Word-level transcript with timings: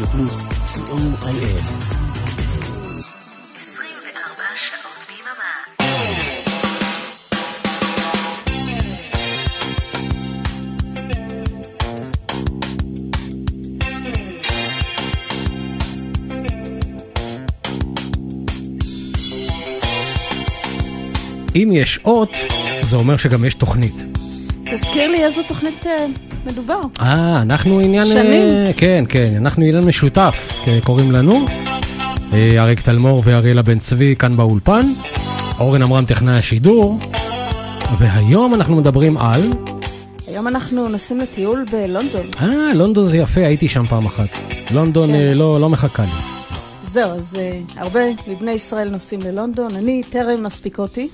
רדיו 0.00 0.12
פלוס, 0.12 0.48
co.il. 0.48 1.60
24 3.56 4.44
שעות 4.56 5.06
ביממה. 5.08 5.52
אם 21.56 21.70
יש 21.72 21.98
אות, 22.04 22.30
זה 22.82 22.96
אומר 22.96 23.16
שגם 23.16 23.44
יש 23.44 23.54
תוכנית. 23.54 23.94
תזכיר 24.64 25.08
לי 25.08 25.24
איזו 25.24 25.42
תוכנית 25.42 25.86
אה, 25.86 26.06
מדובר. 26.46 26.80
אה, 27.00 27.42
אנחנו 27.42 27.80
עניין... 27.80 28.02
אה, 28.02 28.08
שנים. 28.08 28.72
כן, 28.76 29.04
כן, 29.08 29.32
אנחנו 29.36 29.64
עניין 29.64 29.84
משותף, 29.84 30.52
אה, 30.66 30.78
קוראים 30.84 31.12
לנו. 31.12 31.44
אה, 32.32 32.62
אריק 32.62 32.80
תלמור 32.80 33.22
ואריאלה 33.24 33.62
בן 33.62 33.78
צבי 33.78 34.14
כאן 34.18 34.36
באולפן. 34.36 34.86
אורן 35.60 35.82
עמרם 35.82 36.04
טכנאי 36.04 36.36
השידור. 36.36 36.98
והיום 37.98 38.54
אנחנו 38.54 38.76
מדברים 38.76 39.18
על... 39.18 39.40
היום 40.26 40.48
אנחנו 40.48 40.88
נוסעים 40.88 41.20
לטיול 41.20 41.64
בלונדון. 41.72 42.26
אה, 42.40 42.74
לונדון 42.74 43.08
זה 43.08 43.16
יפה, 43.16 43.40
הייתי 43.40 43.68
שם 43.68 43.86
פעם 43.86 44.06
אחת. 44.06 44.38
לונדון 44.70 45.08
כן. 45.08 45.14
אה, 45.14 45.34
לא, 45.34 45.60
לא 45.60 45.68
מחכה 45.68 46.02
לי. 46.02 46.08
זהו, 46.92 47.10
אז 47.10 47.36
אה, 47.38 47.60
הרבה 47.76 48.00
מבני 48.26 48.50
ישראל 48.50 48.90
נוסעים 48.90 49.20
ללונדון. 49.20 49.76
אני 49.76 50.02
טרם 50.10 50.42
מספיק 50.42 50.78
אותי, 50.78 51.08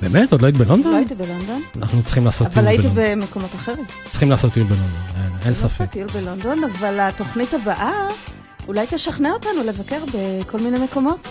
באמת? 0.00 0.32
עוד 0.32 0.42
לא 0.42 0.46
היית 0.46 0.56
בלונדון? 0.56 0.92
לא 0.92 0.96
הייתי 0.96 1.14
בלונדון, 1.14 1.62
אנחנו 1.76 2.02
צריכים 2.02 2.24
לעשות 2.24 2.46
טיול 2.46 2.58
אבל 2.58 2.68
הייתי 2.68 2.88
בלונדון. 2.88 3.20
במקומות 3.20 3.54
אחרים. 3.54 3.84
צריכים 4.10 4.30
לעשות 4.30 4.52
טיול 4.52 4.66
בלונדון, 4.66 4.88
אין- 5.16 5.32
אין 5.44 5.50
לא 5.50 5.68
ספק. 5.68 5.90
טיול 5.90 6.08
בלונדון, 6.08 6.64
אבל 6.64 7.00
התוכנית 7.00 7.54
הבאה 7.54 7.92
אולי 8.68 8.86
תשכנע 8.90 9.30
אותנו 9.32 9.62
לבקר 9.66 9.98
בכל 10.14 10.58
מיני 10.58 10.78
מקומות. 10.84 11.28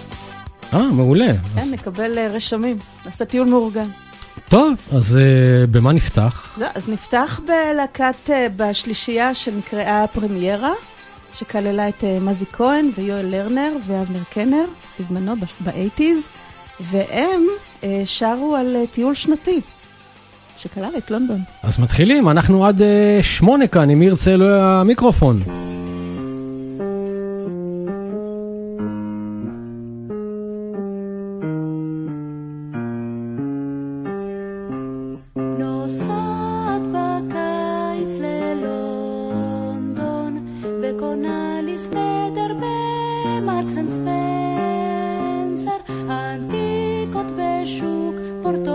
אה, 0.74 0.84
מעולה. 0.84 1.34
כן, 1.56 1.68
נקבל 1.72 2.18
אה, 2.18 2.28
רשמים, 2.28 2.78
נעשה 3.06 3.26
טיול 3.26 3.48
מאורגן. 3.48 3.88
טוב, 4.50 4.74
אז 4.92 5.18
אה, 5.18 5.22
במה 5.72 5.92
נפתח? 5.94 6.54
זהו, 6.58 6.68
אז 6.76 6.90
נפתח 6.90 7.40
בלהקת, 7.48 8.30
אה, 8.30 8.48
בשלישייה 8.58 9.34
שנקראה 9.34 10.06
פרמיירה, 10.08 10.72
שכללה 11.34 11.90
את 11.90 12.04
אה, 12.04 12.18
מזי 12.22 12.46
כהן 12.54 12.90
ויואל 12.98 13.26
לרנר 13.26 13.72
ואבנר 13.88 14.24
קנר, 14.34 14.66
בזמנו, 15.00 15.34
באייטיז, 15.60 16.28
והם 16.80 17.42
שרו 18.06 18.56
על 18.56 18.76
אה, 18.76 18.88
טיול 18.88 19.14
שנתי, 19.14 19.62
שכלל 20.58 20.92
את 20.98 21.12
לונדון. 21.12 21.40
אז 21.64 21.80
מתחילים, 21.80 22.30
אנחנו 22.30 22.66
עד 22.66 22.82
אה, 22.82 23.20
שמונה 23.22 23.68
כאן, 23.68 23.90
אם 23.90 24.02
ירצה 24.02 24.32
יהיה 24.32 24.82
המיקרופון. 24.82 25.44
por 48.46 48.60
todo. 48.60 48.75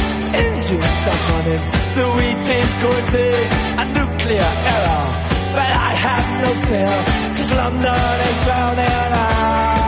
engines 0.33 0.93
stop 1.01 1.21
running, 1.29 1.63
the 1.97 2.05
wheat 2.15 2.47
is 2.59 2.71
going 2.83 3.07
thick, 3.13 3.47
a 3.81 3.85
nuclear 3.97 4.51
error. 4.73 5.05
But 5.55 5.69
I 5.87 5.91
have 6.05 6.27
no 6.43 6.51
fear, 6.67 6.95
cause 7.35 7.51
London 7.51 8.15
is 8.29 8.37
drowning. 8.45 9.11
I, 9.13 9.80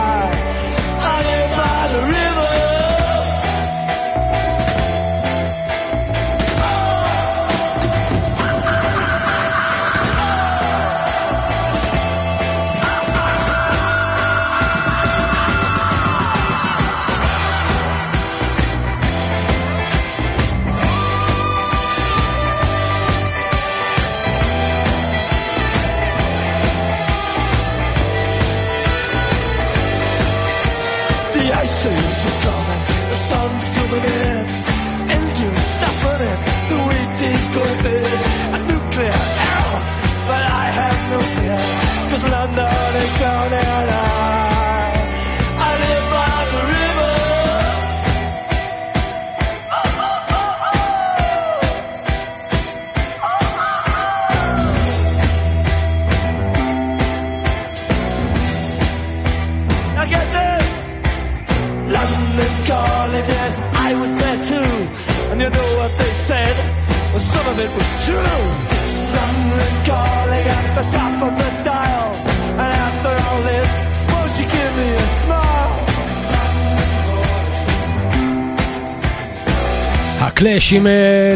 חודש 80.64 80.72
עם 80.72 80.86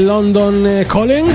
לונדון 0.01 0.55
קולינג. 0.89 1.31
I 1.31 1.35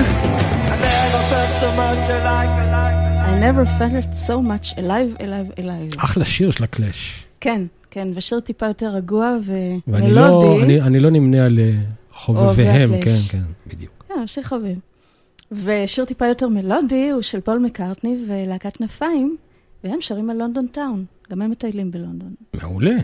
never 3.40 3.66
felt 3.80 4.13
so 4.28 4.31
much 4.42 4.78
alive, 4.78 5.22
alive, 5.22 5.60
alive. 5.60 6.04
אחלה 6.04 6.25
שיר 6.25 6.51
של 6.51 6.63
הקלאש. 6.63 7.25
כן, 7.42 7.62
כן, 7.92 8.07
ושיר 8.16 8.40
טיפה 8.40 8.66
יותר 8.66 8.90
רגוע 8.90 9.38
ומלודי. 9.44 10.12
לא, 10.12 10.63
אני, 10.63 10.81
אני 10.81 11.00
לא 11.00 11.10
נמנה 11.10 11.45
על 11.45 11.60
אה, 11.60 11.72
חובביהם, 12.12 13.01
כן, 13.01 13.18
כן, 13.30 13.44
בדיוק. 13.68 14.06
כן, 14.07 14.28
שיר 14.28 14.44
חובב. 14.44 14.75
ושיר 15.51 16.06
טיפה 16.06 16.25
יותר 16.25 16.48
מלודי 16.48 17.10
הוא 17.10 17.22
של 17.22 17.42
פול 17.42 17.60
מקארטני 17.60 18.18
ולהקת 18.28 18.78
כנפיים, 18.78 19.38
והם 19.84 20.01
שרים 20.01 20.30
על 20.30 20.38
לונדון 20.38 20.68
טאון. 20.68 21.06
גם 21.31 21.42
הם 21.42 21.51
מטיילים 21.51 21.92
בלונדון. 21.92 22.34
מעולה. 22.54 22.96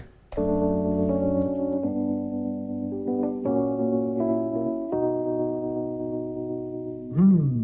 Hmm. 7.20 7.60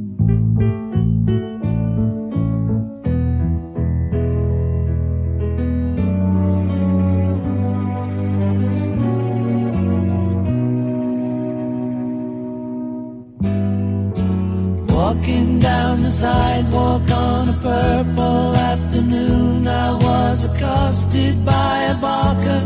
Walking 14.89 15.59
down 15.59 16.01
the 16.03 16.09
sidewalk 16.09 17.09
on 17.11 17.47
a 17.47 17.53
purple 17.53 18.57
afternoon, 18.57 19.65
I 19.65 19.93
was 19.93 20.43
accosted 20.43 21.45
by 21.45 21.83
a 21.83 21.95
barker 21.95 22.59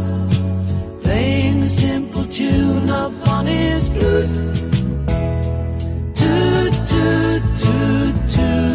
playing 1.04 1.62
a 1.62 1.70
simple 1.70 2.26
tune 2.26 2.90
upon 2.90 3.46
his 3.46 3.88
flute 3.90 4.69
do, 7.00 8.12
do, 8.28 8.64
do. 8.64 8.69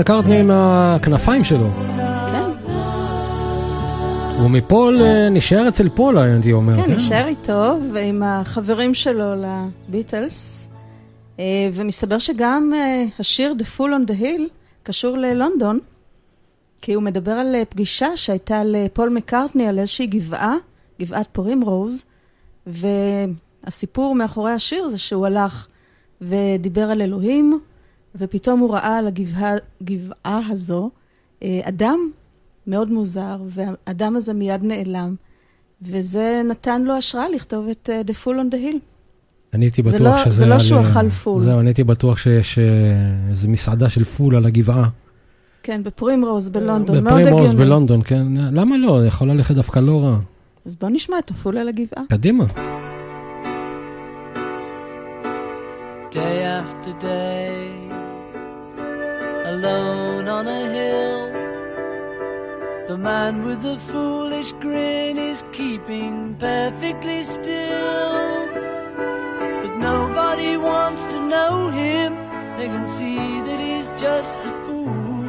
מקארטני 0.00 0.40
עם 0.40 0.50
הכנפיים 0.50 1.44
שלו. 1.44 1.70
כן, 2.30 2.50
ומפול 4.42 5.02
אה, 5.02 5.28
נשאר 5.30 5.68
אצל 5.68 5.88
פול, 5.88 6.18
הייתי 6.18 6.52
אומר. 6.52 6.86
כן, 6.86 6.92
נשאר 6.92 7.26
איתו 7.26 7.76
ועם 7.92 8.22
החברים 8.22 8.94
שלו 8.94 9.24
לביטלס. 9.34 10.68
אה, 11.38 11.68
ומסתבר 11.72 12.18
שגם 12.18 12.72
אה, 12.74 13.04
השיר 13.18 13.54
The 13.58 13.78
Fool 13.78 13.80
on 13.80 14.10
the 14.10 14.20
Hill 14.20 14.42
קשור 14.82 15.16
ללונדון, 15.16 15.78
כי 16.82 16.92
הוא 16.92 17.02
מדבר 17.02 17.32
על 17.32 17.54
אה, 17.54 17.64
פגישה 17.64 18.16
שהייתה 18.16 18.64
לפול 18.64 19.08
מקארטני 19.08 19.66
על 19.66 19.78
איזושהי 19.78 20.06
גבעה, 20.06 20.54
גבעת 21.00 21.26
פורים 21.32 21.62
רוז, 21.62 22.04
והסיפור 22.66 24.14
מאחורי 24.14 24.52
השיר 24.52 24.88
זה 24.88 24.98
שהוא 24.98 25.26
הלך 25.26 25.66
ודיבר 26.20 26.90
על 26.90 27.02
אלוהים, 27.02 27.60
ופתאום 28.14 28.60
הוא 28.60 28.72
ראה 28.74 28.98
על 28.98 29.06
הגבעה 29.06 29.54
גבעה 29.82 30.40
הזו 30.50 30.90
אה, 31.42 31.60
אדם 31.64 31.98
מאוד 32.66 32.90
מוזר, 32.90 33.36
והאדם 33.48 34.16
הזה 34.16 34.32
מיד 34.32 34.62
נעלם, 34.64 35.14
וזה 35.82 36.42
נתן 36.44 36.82
לו 36.82 36.94
השראה 36.96 37.28
לכתוב 37.28 37.68
את 37.68 37.90
אה, 37.92 38.00
The 38.06 38.24
Fool 38.24 38.30
on 38.30 38.54
the 38.54 38.56
Hill. 38.56 38.78
אני 39.54 39.64
הייתי 39.64 39.82
זה 39.86 39.98
בטוח 39.98 40.18
לא- 40.18 40.24
שזה... 40.24 40.34
זה 40.34 40.46
לא 40.46 40.54
על, 40.54 40.60
שהוא 40.60 40.78
אה, 40.80 40.90
אכל 40.90 41.10
פול. 41.10 41.42
זהו, 41.42 41.60
אני 41.60 41.68
הייתי 41.68 41.84
בטוח 41.84 42.18
שיש 42.18 42.58
איזה 43.30 43.48
מסעדה 43.48 43.88
של 43.88 44.04
פול 44.04 44.36
על 44.36 44.46
הגבעה. 44.46 44.88
כן, 45.62 45.82
בפרים 45.82 46.24
רוז 46.24 46.48
בלונדון, 46.48 47.04
מאוד 47.04 47.20
הגיוני. 47.20 47.40
רוז 47.40 47.54
בלונדון, 47.54 48.02
כן. 48.04 48.26
למה 48.52 48.78
לא? 48.78 49.06
יכול 49.06 49.30
ללכת 49.30 49.54
דווקא 49.54 49.78
לא 49.78 50.04
רע. 50.04 50.18
אז 50.66 50.76
בוא 50.76 50.88
נשמע 50.88 51.18
את 51.18 51.30
הפול 51.30 51.58
על 51.58 51.68
הגבעה. 51.68 52.04
קדימה. 52.08 52.44
Day 56.10 56.42
after 56.42 56.92
day, 56.94 57.70
alone 59.44 60.26
on 60.26 60.48
a 60.48 60.62
hill. 60.74 61.30
The 62.88 62.98
man 62.98 63.44
with 63.44 63.62
the 63.62 63.78
foolish 63.78 64.50
grin 64.54 65.18
is 65.18 65.44
keeping 65.52 66.34
perfectly 66.34 67.22
still. 67.22 68.48
But 69.62 69.76
nobody 69.76 70.56
wants 70.56 71.04
to 71.06 71.20
know 71.28 71.70
him, 71.70 72.14
they 72.58 72.66
can 72.66 72.88
see 72.88 73.40
that 73.42 73.60
he's 73.60 73.88
just 74.00 74.38
a 74.40 74.52
fool. 74.64 75.28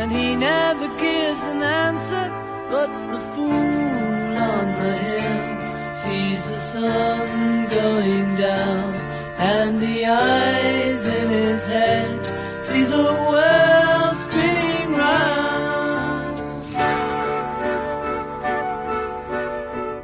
And 0.00 0.10
he 0.10 0.34
never 0.34 0.88
gives 0.98 1.44
an 1.44 1.62
answer, 1.62 2.26
but 2.70 2.90
the 3.12 3.20
fool 3.34 4.36
on 4.50 4.66
the 4.82 4.94
hill 5.06 5.94
sees 5.94 6.44
the 6.48 6.58
sun 6.58 7.68
going 7.68 8.36
down, 8.36 9.09
and 9.40 9.80
the 9.80 10.04
eyes 10.04 11.06
in 11.06 11.30
his 11.30 11.66
head 11.66 12.20
see 12.62 12.84
the 12.84 13.08
world 13.30 14.16
spinning 14.18 14.92
round. 14.92 16.36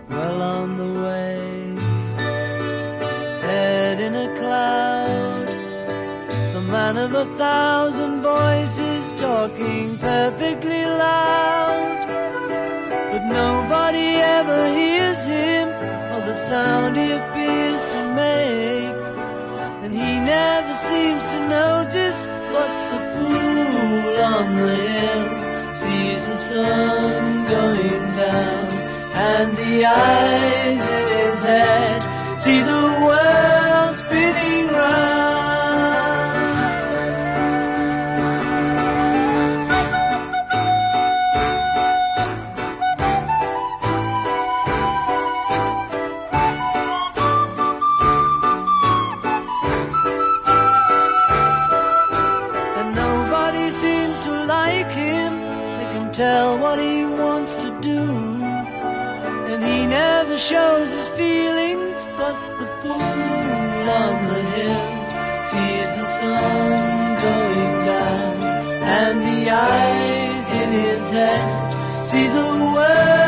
Well 0.09 0.40
on 0.40 0.78
the 0.78 0.93
way, 1.05 1.76
head 3.47 4.00
in 4.00 4.14
a 4.14 4.28
cloud, 4.38 5.49
the 6.55 6.62
man 6.62 6.97
of 6.97 7.12
a 7.12 7.26
thousand 7.37 8.23
voices 8.23 9.12
talking 9.21 9.99
perfectly 9.99 10.85
loud. 10.87 12.07
But 13.12 13.25
nobody 13.26 14.09
ever 14.38 14.69
hears 14.69 15.26
him 15.26 15.69
or 16.12 16.21
the 16.25 16.35
sound 16.35 16.97
he 16.97 17.12
never 20.26 20.75
seems 20.75 21.25
to 21.25 21.38
notice 21.49 22.26
what 22.52 22.73
the 22.90 23.00
fool 23.12 24.16
on 24.35 24.56
the 24.56 24.75
hill 24.75 25.25
sees 25.75 26.26
the 26.26 26.37
sun 26.37 27.45
going 27.54 28.06
down. 28.16 28.73
And 29.30 29.56
the 29.56 29.85
eyes 29.87 30.83
in 30.99 31.06
his 31.18 31.42
head 31.42 32.00
see 32.40 32.61
the 32.61 32.85
world 33.06 33.97
spinning 33.97 34.66
round. 34.66 35.06
Shows 60.49 60.91
his 60.93 61.09
feelings. 61.09 61.97
But 62.17 62.37
the 62.59 62.67
fool 62.81 62.93
on 64.00 64.15
the 64.31 64.41
hill 64.55 64.83
sees 65.50 65.91
the 65.99 66.07
sun 66.19 67.21
going 67.26 67.75
down, 67.91 68.45
and 69.00 69.17
the 69.29 69.50
eyes 69.50 70.49
in 70.62 70.71
his 70.71 71.11
head 71.11 72.07
see 72.07 72.29
the 72.29 72.49
world 72.75 73.25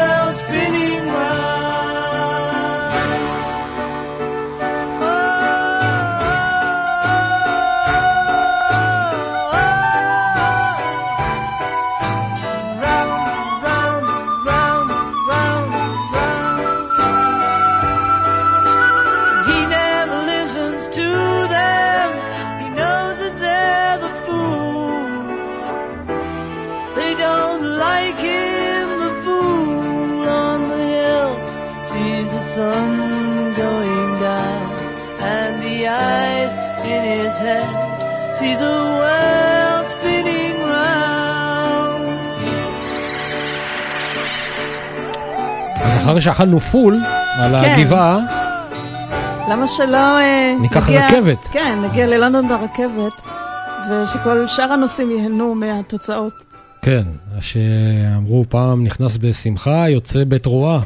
שאכלנו 46.28 46.60
פול 46.60 47.00
על 47.34 47.62
כן. 47.64 47.74
הגבעה, 47.80 48.18
למה 49.50 49.66
שלא 49.66 49.96
אה, 50.18 50.54
ניקח 50.60 50.88
נגיע- 50.88 51.06
רכבת. 51.06 51.38
כן, 51.52 51.78
נגיע 51.84 52.06
ללונדון 52.06 52.48
ברכבת, 52.48 53.12
ושכל 53.90 54.46
שאר 54.46 54.72
הנוסעים 54.72 55.10
ייהנו 55.10 55.54
מהתוצאות. 55.54 56.32
כן, 56.82 57.02
שאמרו 57.40 58.44
פעם 58.48 58.84
נכנס 58.84 59.16
בשמחה, 59.16 59.88
יוצא 59.88 60.18
בתרועה. 60.28 60.80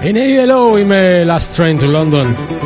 הנה 0.00 0.20
ELO 0.44 0.76
עם 0.78 0.92
אה, 0.92 1.24
Last 1.36 1.56
Train 1.58 1.80
to 1.82 1.84
London. 1.84 2.61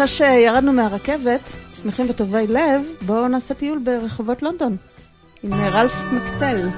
אחרי 0.00 0.08
שירדנו 0.08 0.72
מהרכבת, 0.72 1.52
שמחים 1.74 2.06
וטובי 2.10 2.46
לב, 2.46 2.82
בואו 3.02 3.28
נעשה 3.28 3.54
טיול 3.54 3.78
ברחובות 3.78 4.42
לונדון. 4.42 4.76
עם 5.42 5.52
אה, 5.52 5.68
רלף 5.68 5.92
מקטל. 6.12 6.68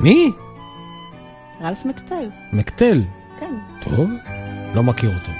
מי? 0.00 0.32
רלף 1.62 1.84
מקטל, 1.84 2.28
מקטל. 2.52 3.02
כן. 3.40 3.54
טוב, 3.84 4.10
לא 4.74 4.82
מכיר 4.82 5.10
אותו. 5.10 5.32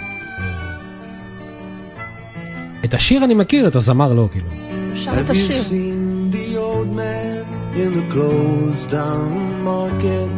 את 2.85 2.94
השיר 2.94 3.25
אני 3.25 3.35
מכיר, 3.35 3.68
את 3.68 3.77
הזמר 3.77 4.12
לא, 4.12 4.29
כאילו. 4.33 4.47
הוא 4.51 4.97
שר 4.97 5.21
את 5.21 5.31
השיר. 5.31 5.62
seen 5.62 6.35
the 6.35 6.57
old 6.59 6.97
man 6.97 7.75
in 7.75 7.94
the 7.99 8.14
closed 8.14 8.90
down 8.90 9.64
market? 9.64 10.31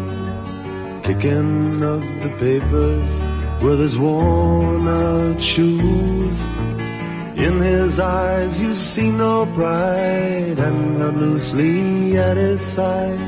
Kicking 1.02 1.82
up 1.82 2.04
the 2.22 2.30
papers 2.40 3.29
with 3.62 3.80
his 3.80 3.98
worn 3.98 4.88
out 4.88 5.40
shoes. 5.40 6.42
In 7.36 7.60
his 7.60 7.98
eyes 7.98 8.60
you 8.60 8.74
see 8.74 9.10
no 9.10 9.46
pride 9.54 10.58
and 10.58 10.96
held 10.96 11.16
loosely 11.16 12.18
at 12.18 12.36
his 12.36 12.60
side. 12.60 13.18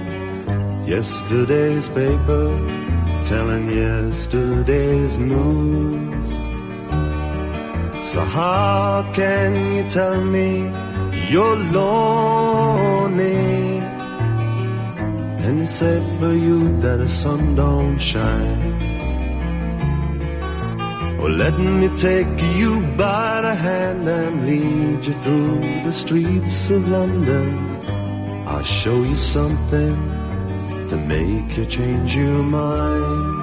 Yesterday's 0.87 1.89
paper 1.89 2.47
telling 3.25 3.71
yesterday's 3.71 5.19
news. 5.19 6.31
So 8.13 8.21
how 8.21 9.11
can 9.15 9.75
you 9.75 9.89
tell 9.89 10.21
me 10.23 10.71
you're 11.31 11.57
lonely? 11.57 13.33
And 15.47 15.69
safe 15.69 16.07
for 16.19 16.33
you 16.33 16.79
that 16.81 16.97
the 16.97 17.09
sun 17.09 17.55
don't 17.55 17.99
shine. 17.99 18.72
Let 21.31 21.59
me 21.59 21.89
take 21.97 22.41
you 22.57 22.81
by 22.97 23.43
the 23.43 23.55
hand 23.55 24.09
and 24.09 24.45
lead 24.45 25.05
you 25.05 25.13
through 25.21 25.61
the 25.85 25.93
streets 25.93 26.71
of 26.71 26.89
London. 26.89 27.77
I'll 28.47 28.65
show 28.65 29.03
you 29.03 29.15
something 29.15 29.95
to 30.89 30.97
make 30.97 31.57
you 31.57 31.65
change 31.67 32.17
your 32.17 32.43
mind. 32.43 33.43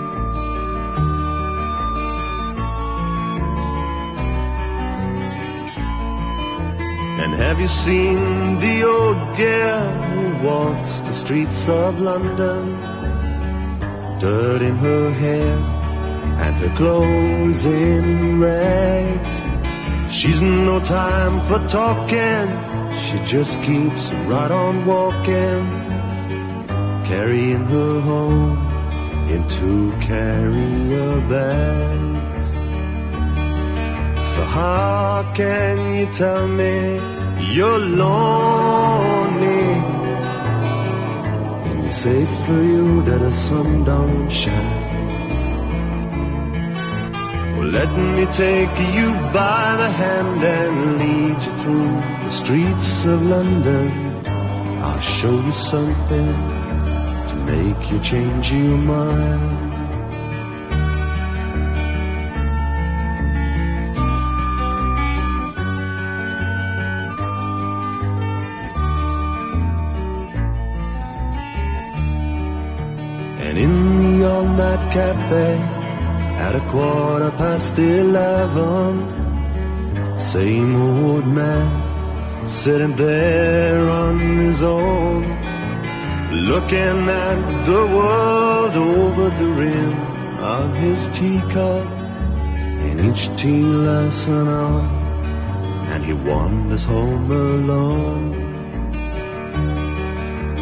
And 7.21 7.33
have 7.33 7.59
you 7.59 7.67
seen 7.67 8.59
the 8.59 8.83
old 8.83 9.37
girl 9.37 9.91
who 10.11 10.47
walks 10.47 10.99
the 10.99 11.13
streets 11.13 11.69
of 11.69 11.99
London? 11.99 12.79
Dirt 14.19 14.61
in 14.61 14.75
her 14.77 15.11
hair 15.11 15.78
and 16.45 16.55
her 16.55 16.73
clothes 16.75 17.65
in 17.65 18.39
rags. 18.39 19.41
She's 20.09 20.41
no 20.41 20.79
time 20.79 21.35
for 21.47 21.59
talking, 21.67 22.47
she 23.03 23.17
just 23.25 23.61
keeps 23.61 24.11
right 24.31 24.51
on 24.51 24.85
walking, 24.85 25.61
carrying 27.05 27.65
her 27.65 28.01
home 28.01 28.57
in 29.29 29.47
two 29.47 29.91
carrier 30.01 31.21
bags. 31.33 32.45
So 34.33 34.41
how 34.43 35.31
can 35.35 35.95
you 35.95 36.05
tell 36.11 36.47
me 36.47 36.99
you're 37.53 37.79
lonely 37.79 39.67
when 41.63 41.85
it's 41.85 41.97
safe 41.97 42.33
for 42.45 42.61
you 42.73 43.03
that 43.03 43.19
the 43.19 43.33
sun 43.33 43.83
don't 43.83 44.29
shine? 44.29 44.78
Let 47.61 47.91
me 48.15 48.25
take 48.33 48.77
you 48.95 49.13
by 49.31 49.75
the 49.77 49.89
hand 49.89 50.43
and 50.43 50.97
lead 50.97 51.43
you 51.43 51.53
through 51.61 51.91
the 52.25 52.31
streets 52.31 53.05
of 53.05 53.21
London. 53.27 54.25
I'll 54.81 54.99
show 54.99 55.31
you 55.31 55.51
something 55.51 56.33
to 57.27 57.35
make 57.45 57.91
you 57.91 57.99
change 57.99 58.51
your 58.51 58.77
mind. 58.77 59.57
And 73.41 73.57
in 73.57 74.19
the 74.19 74.27
all-night 74.27 74.93
cafe 74.93 75.78
at 76.45 76.55
a 76.55 76.63
quarter 76.71 77.31
past 77.31 77.77
eleven, 77.77 78.91
same 80.19 80.73
old 80.81 81.27
man 81.27 81.67
sitting 82.47 82.95
there 82.95 83.89
on 83.89 84.17
his 84.19 84.61
own, 84.63 85.21
looking 86.51 86.99
at 87.25 87.39
the 87.69 87.83
world 87.97 88.73
over 88.73 89.29
the 89.41 89.49
rim 89.61 89.93
of 90.55 90.67
his 90.77 91.07
teacup, 91.09 91.85
and 92.85 92.97
each 93.07 93.23
tea 93.39 93.61
lasts 93.61 94.27
an 94.27 94.47
hour, 94.47 94.81
oh, 94.81 95.91
and 95.91 96.05
he 96.05 96.13
wanders 96.13 96.85
home 96.85 97.29
alone. 97.29 98.25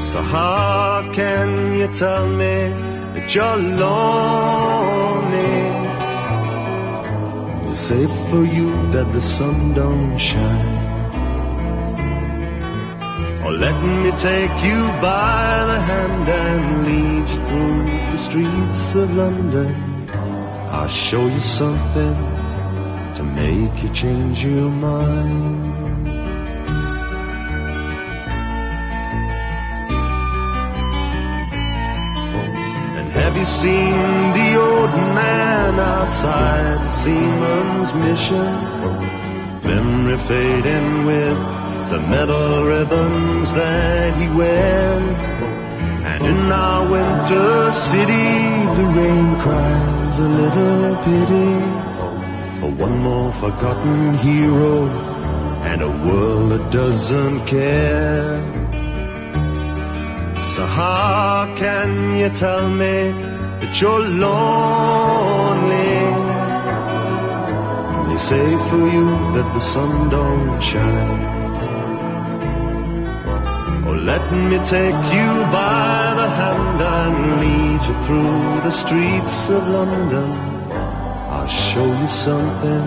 So 0.09 0.21
how 0.21 1.07
can 1.13 1.47
you 1.79 1.87
tell 2.03 2.27
me 2.41 2.55
that 3.13 3.27
you're 3.35 3.57
lonely? 3.81 4.86
Safe 7.87 8.17
for 8.29 8.43
you 8.43 8.69
that 8.91 9.13
the 9.13 9.21
sun 9.21 9.73
don't 9.73 10.17
shine. 10.17 10.77
Or 13.45 13.53
let 13.53 13.77
me 13.81 14.11
take 14.17 14.55
you 14.61 14.79
by 14.99 15.63
the 15.71 15.79
hand 15.89 16.27
and 16.27 16.63
lead 16.87 17.29
you 17.31 17.39
through 17.47 17.83
the 18.11 18.17
streets 18.17 18.93
of 18.95 19.15
London. 19.15 19.73
I'll 20.69 20.89
show 20.89 21.27
you 21.27 21.39
something 21.39 22.15
to 23.15 23.23
make 23.23 23.81
you 23.81 23.89
change 23.93 24.43
your 24.43 24.69
mind. 24.69 26.07
And 32.97 33.07
have 33.13 33.37
you 33.37 33.45
seen 33.45 33.93
the 34.33 34.46
old 34.77 34.91
man 35.19 35.79
outside 35.79 36.81
seaman's 37.01 37.91
mission? 38.05 38.51
Memory 39.69 40.17
fading 40.29 40.89
with 41.09 41.39
the 41.91 41.99
metal 42.13 42.65
ribbons 42.73 43.53
that 43.53 44.11
he 44.19 44.27
wears. 44.39 45.21
And 46.11 46.21
in 46.31 46.51
our 46.51 46.81
winter 46.95 47.71
city, 47.71 48.29
the 48.77 48.85
rain 48.97 49.27
cries 49.43 50.19
a 50.19 50.29
little 50.41 50.95
pity 51.07 51.53
for 52.59 52.71
one 52.85 52.97
more 53.07 53.31
forgotten 53.33 54.17
hero 54.17 54.73
and 55.69 55.81
a 55.81 55.93
world 56.05 56.51
that 56.51 56.65
doesn't 56.71 57.45
care. 57.45 58.31
So 60.55 60.65
how 60.65 61.53
can 61.55 62.17
you 62.19 62.29
tell 62.29 62.67
me 62.69 63.26
that 63.60 63.72
you're 63.80 64.04
lonely? 64.24 65.98
They 68.08 68.20
say 68.30 68.46
for 68.68 68.84
you 68.96 69.06
that 69.36 69.48
the 69.56 69.64
sun 69.72 69.92
don't 70.16 70.60
shine. 70.70 71.22
Oh, 73.88 73.96
let 74.10 74.24
me 74.48 74.58
take 74.76 75.02
you 75.16 75.30
by 75.58 76.14
the 76.20 76.28
hand 76.40 76.80
and 76.98 77.14
lead 77.42 77.80
you 77.88 77.96
through 78.04 78.44
the 78.66 78.74
streets 78.82 79.36
of 79.56 79.62
London. 79.76 80.28
I'll 81.34 81.52
show 81.70 81.88
you 82.00 82.08
something 82.26 82.84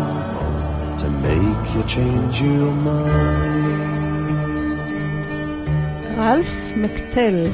to 1.02 1.08
make 1.28 1.66
you 1.76 1.84
change 1.96 2.36
your 2.42 2.74
mind. 2.90 3.76
רלף 6.18 6.74
מקטל. 6.78 7.48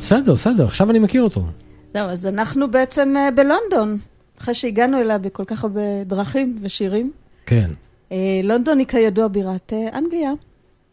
בסדר, 0.00 0.34
בסדר, 0.34 0.64
עכשיו 0.64 0.90
אני 0.90 0.98
מכיר 0.98 1.22
אותו. 1.22 1.42
זהו, 1.95 2.09
אז 2.09 2.25
אנחנו 2.25 2.71
בעצם 2.71 3.13
אה, 3.17 3.31
בלונדון, 3.31 3.97
אחרי 4.39 4.53
שהגענו 4.53 5.01
אליה 5.01 5.17
בכל 5.17 5.45
כך 5.45 5.63
הרבה 5.63 6.03
דרכים 6.05 6.57
ושירים. 6.61 7.11
כן. 7.45 7.71
אה, 8.11 8.41
לונדון 8.43 8.79
היא 8.79 8.87
כידוע 8.87 9.27
בירת 9.27 9.73
אה, 9.73 9.97
אנגליה, 9.97 10.31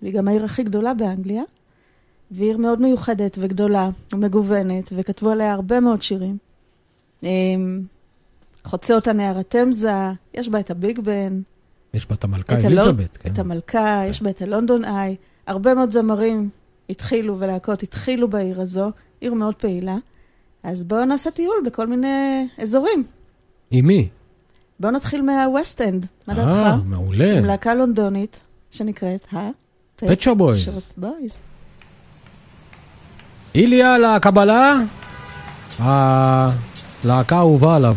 והיא 0.02 0.14
גם 0.14 0.28
העיר 0.28 0.44
הכי 0.44 0.62
גדולה 0.62 0.94
באנגליה, 0.94 1.42
והיא 2.30 2.48
עיר 2.48 2.56
מאוד 2.56 2.80
מיוחדת 2.80 3.38
וגדולה 3.40 3.90
ומגוונת, 4.12 4.92
וכתבו 4.92 5.30
עליה 5.30 5.52
הרבה 5.52 5.80
מאוד 5.80 6.02
שירים. 6.02 6.38
חוצה 8.64 8.94
אותה 8.94 9.12
נהר 9.12 9.38
התמזה, 9.38 9.94
יש 10.34 10.48
בה 10.48 10.60
את 10.60 10.70
הביג 10.70 11.00
בן, 11.00 11.40
יש 11.94 12.06
בה 12.06 12.14
את 12.14 12.24
המלכה 12.24 12.58
את. 12.58 12.64
אליזבת. 12.64 13.16
כן. 13.16 13.32
את 13.32 13.38
המלכה, 13.38 14.02
יש 14.08 14.22
בה 14.22 14.30
את 14.30 14.42
הלונדון 14.42 14.84
איי. 14.84 15.16
הרבה 15.46 15.74
מאוד 15.74 15.90
זמרים 15.90 16.48
התחילו 16.90 17.40
ולהקות 17.40 17.82
התחילו 17.82 18.28
בעיר 18.28 18.60
הזו, 18.60 18.90
עיר 19.20 19.34
מאוד 19.34 19.54
פעילה. 19.54 19.96
אז 20.64 20.84
בואו 20.84 21.04
נעשה 21.04 21.30
טיול 21.30 21.56
בכל 21.66 21.86
מיני 21.86 22.48
אזורים. 22.58 23.04
עם 23.70 23.86
מי? 23.86 24.08
בואו 24.80 24.92
נתחיל 24.92 25.22
מהווסט 25.22 25.80
אנד, 25.80 26.06
מה 26.26 26.38
אה, 26.38 26.44
דעתך? 26.44 26.82
מעולה. 26.84 27.38
עם 27.38 27.44
להקה 27.44 27.74
לונדונית 27.74 28.40
שנקראת 28.70 29.26
ה... 29.32 29.48
Boys. 30.02 30.80
בויז. 30.96 31.38
איליה 33.54 33.98
לקבלה, 33.98 34.76
הלהקה 35.78 37.36
האהובה 37.36 37.76
עליו. 37.76 37.96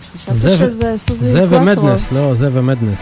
חשבתי 0.00 0.38
זה 0.38 0.56
שזה 0.56 0.98
סוזי 0.98 1.32
זה 1.32 1.44
קוואטרו. 1.48 1.84
ומדנס, 1.84 2.12
לא, 2.12 2.34
זה 2.34 2.50
ומדנס. 2.52 2.96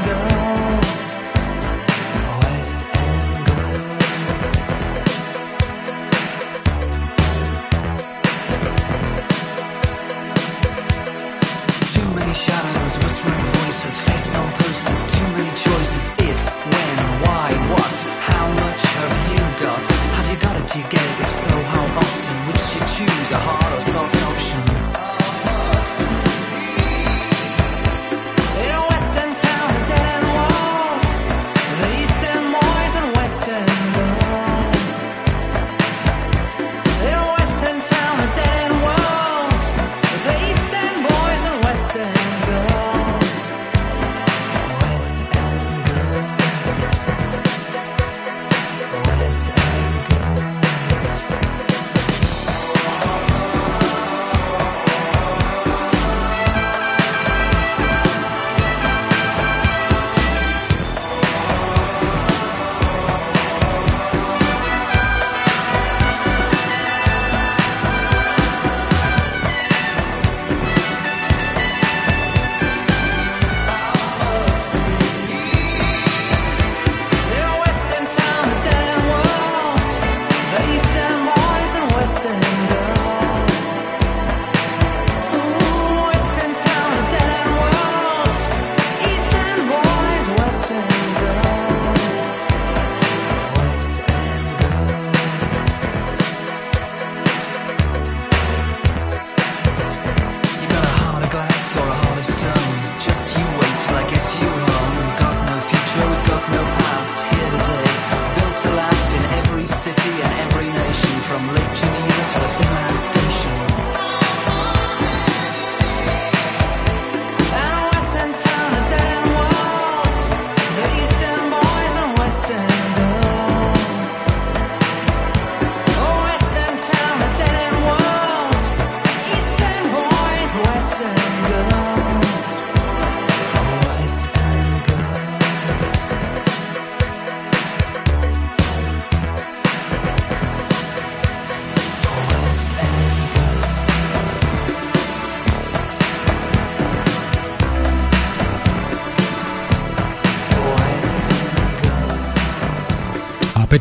Girls. 0.00 0.31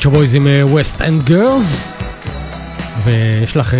הפט 0.02 0.10
בויז 0.10 0.36
עם 0.36 0.48
ווסט 0.64 1.02
אנד 1.02 1.22
גרלס. 1.24 1.84
ויש 3.04 3.58
לך 3.58 3.74
אה, 3.74 3.80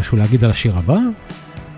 משהו 0.00 0.16
להגיד 0.18 0.44
על 0.44 0.50
השיר 0.50 0.76
הבא? 0.76 0.98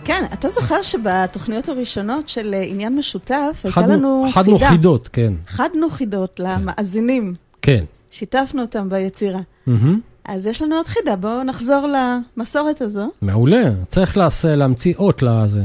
כן, 0.04 0.24
אתה 0.32 0.48
זוכר 0.50 0.82
שבתוכניות 0.82 1.68
הראשונות 1.68 2.28
של 2.28 2.54
אה, 2.54 2.62
עניין 2.62 2.98
משותף, 2.98 3.60
הייתה 3.64 3.70
חדנו- 3.80 3.92
לנו 3.92 4.26
חדנו 4.32 4.58
חידה. 4.58 4.70
חידות, 4.70 5.08
כן. 5.12 5.32
חדנו 5.48 5.90
חידות 5.90 6.40
למאזינים, 6.42 7.34
כן. 7.62 7.84
שיתפנו 8.10 8.62
אותם 8.62 8.88
ביצירה. 8.88 9.40
מהמם. 9.66 10.00
אז 10.24 10.46
יש 10.46 10.62
לנו 10.62 10.76
עוד 10.76 10.86
חידה, 10.86 11.16
בואו 11.16 11.42
נחזור 11.44 11.86
למסורת 12.36 12.80
הזו. 12.80 13.10
מעולה. 13.22 13.64
צריך 13.88 14.16
לעש- 14.16 14.44
להמציא 14.44 14.94
אות 14.98 15.22
לזה. 15.22 15.64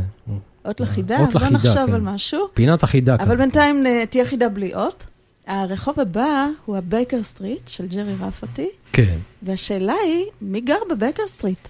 אות 0.66 0.80
לחידה, 0.80 1.20
אות 1.20 1.36
לחידה, 1.36 1.52
נחשוב 1.52 1.88
כן. 1.88 1.94
על 1.94 2.02
משהו. 2.02 2.40
פינת 2.54 2.84
החידה. 2.84 3.16
אבל 3.16 3.26
כאן. 3.26 3.38
בינתיים 3.38 3.86
אה, 3.88 4.04
תהיה 4.10 4.26
חידה 4.26 4.50
בלי 4.50 4.74
אות. 4.76 5.04
הרחוב 5.48 6.00
הבא 6.00 6.48
הוא 6.66 6.78
הבייקר 6.78 7.24
סטריט 7.24 7.68
של 7.68 7.88
ג'רי 7.88 8.16
רפתי, 8.20 8.70
כן. 8.94 9.18
והשאלה 9.44 9.94
היא, 9.94 10.26
מי 10.42 10.62
גר 10.62 10.78
בבייקר 10.90 11.24
סטריט? 11.28 11.68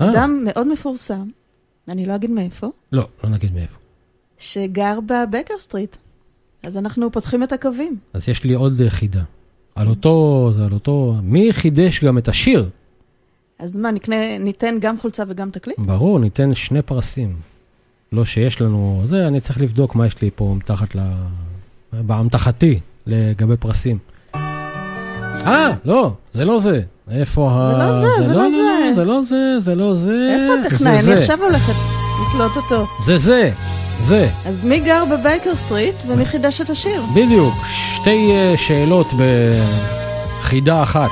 אה, 0.00 0.10
אדם 0.10 0.42
מאוד 0.44 0.72
מפורסם, 0.72 1.28
אני 1.88 2.06
לא 2.06 2.14
אגיד 2.14 2.30
מאיפה, 2.30 2.70
לא, 2.92 3.08
לא 3.24 3.30
נגיד 3.30 3.54
מאיפה. 3.54 3.76
שגר 4.38 4.98
בבייקר 5.06 5.58
סטריט. 5.58 5.96
אז 6.62 6.76
אנחנו 6.76 7.12
פותחים 7.12 7.42
את 7.42 7.52
הקווים. 7.52 7.96
אז 8.12 8.28
יש 8.28 8.44
לי 8.44 8.54
עוד 8.54 8.80
חידה. 8.88 9.22
על 9.74 9.88
אותו, 9.88 10.50
זה 10.56 10.64
על 10.64 10.72
אותו, 10.72 11.14
מי 11.22 11.52
חידש 11.52 12.04
גם 12.04 12.18
את 12.18 12.28
השיר? 12.28 12.70
אז 13.58 13.76
מה, 13.76 13.90
נקנה, 13.90 14.38
ניתן 14.38 14.76
גם 14.80 14.98
חולצה 14.98 15.22
וגם 15.28 15.50
תקליט? 15.50 15.78
ברור, 15.78 16.18
ניתן 16.18 16.54
שני 16.54 16.82
פרסים. 16.82 17.36
לא 18.12 18.24
שיש 18.24 18.60
לנו, 18.60 19.02
זה, 19.06 19.28
אני 19.28 19.40
צריך 19.40 19.60
לבדוק 19.60 19.94
מה 19.94 20.06
יש 20.06 20.22
לי 20.22 20.30
פה 20.34 20.54
מתחת 20.56 20.94
ל... 20.94 21.00
באמתחתי 22.02 22.78
לגבי 23.06 23.56
פרסים. 23.56 23.98
אה, 25.46 25.70
לא, 25.84 26.12
זה 26.34 26.44
לא 26.44 26.60
זה. 26.60 26.80
איפה 27.10 27.50
ה... 27.52 27.72
זה 27.72 27.78
לא 27.78 28.00
זה, 28.00 28.26
זה 28.26 28.34
לא 28.34 28.50
זה. 28.50 28.94
זה 28.94 29.04
לא 29.04 29.22
זה, 29.22 29.60
זה 29.60 29.74
לא 29.74 29.94
זה. 29.94 30.36
איפה 30.40 30.54
זה 30.54 30.66
הטכנאי? 30.66 30.92
אני 30.92 31.02
זה. 31.02 31.18
עכשיו 31.18 31.42
הולכת 31.42 31.72
לתלות 32.28 32.56
אותו. 32.56 32.86
זה 33.04 33.18
זה, 33.18 33.50
זה, 34.00 34.28
אז 34.46 34.64
מי 34.64 34.80
גר 34.80 35.04
בבייקר 35.04 35.54
סטריט 35.54 35.94
ומי 36.06 36.26
חידש 36.26 36.60
את 36.60 36.70
השיר? 36.70 37.02
בדיוק. 37.14 37.54
שתי 38.00 38.30
אה, 38.32 38.54
שאלות 38.56 39.06
בחידה 40.40 40.82
אחת. 40.82 41.10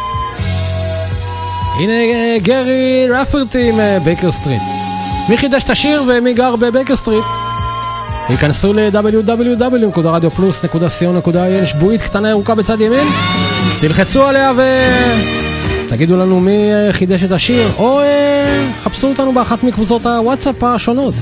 הנה 1.79 1.93
אה, 1.93 2.37
גרי 2.43 3.09
רפרטי 3.11 3.69
עם 3.69 3.81
אה, 3.81 3.99
בייקר 4.05 4.33
סטריט. 4.33 4.63
מי 5.29 5.37
חידש 5.37 5.65
את 5.65 5.71
השיר 5.71 6.03
ומי 6.09 6.35
גר 6.35 6.57
בבייקר 6.57 6.97
סטריט? 6.97 7.25
היכנסו 8.29 8.73
ל-www.radioplus.co.il 8.73 11.67
שבועית 11.67 12.03
קטנה 12.03 12.31
ירוקה 12.31 12.55
בצד 12.55 12.81
ימין, 12.81 13.07
תלחצו 13.81 14.23
עליה 14.23 14.53
ותגידו 15.87 16.17
לנו 16.17 16.41
מי 16.41 16.75
אה, 16.75 16.93
חידש 16.93 17.23
את 17.23 17.33
השיר, 17.33 17.69
או 17.79 18.01
אה, 18.01 18.71
חפשו 18.83 19.09
אותנו 19.09 19.35
באחת 19.35 19.63
מקבוצות 19.63 20.07
הוואטסאפ 20.07 20.65
השונות. 20.65 21.15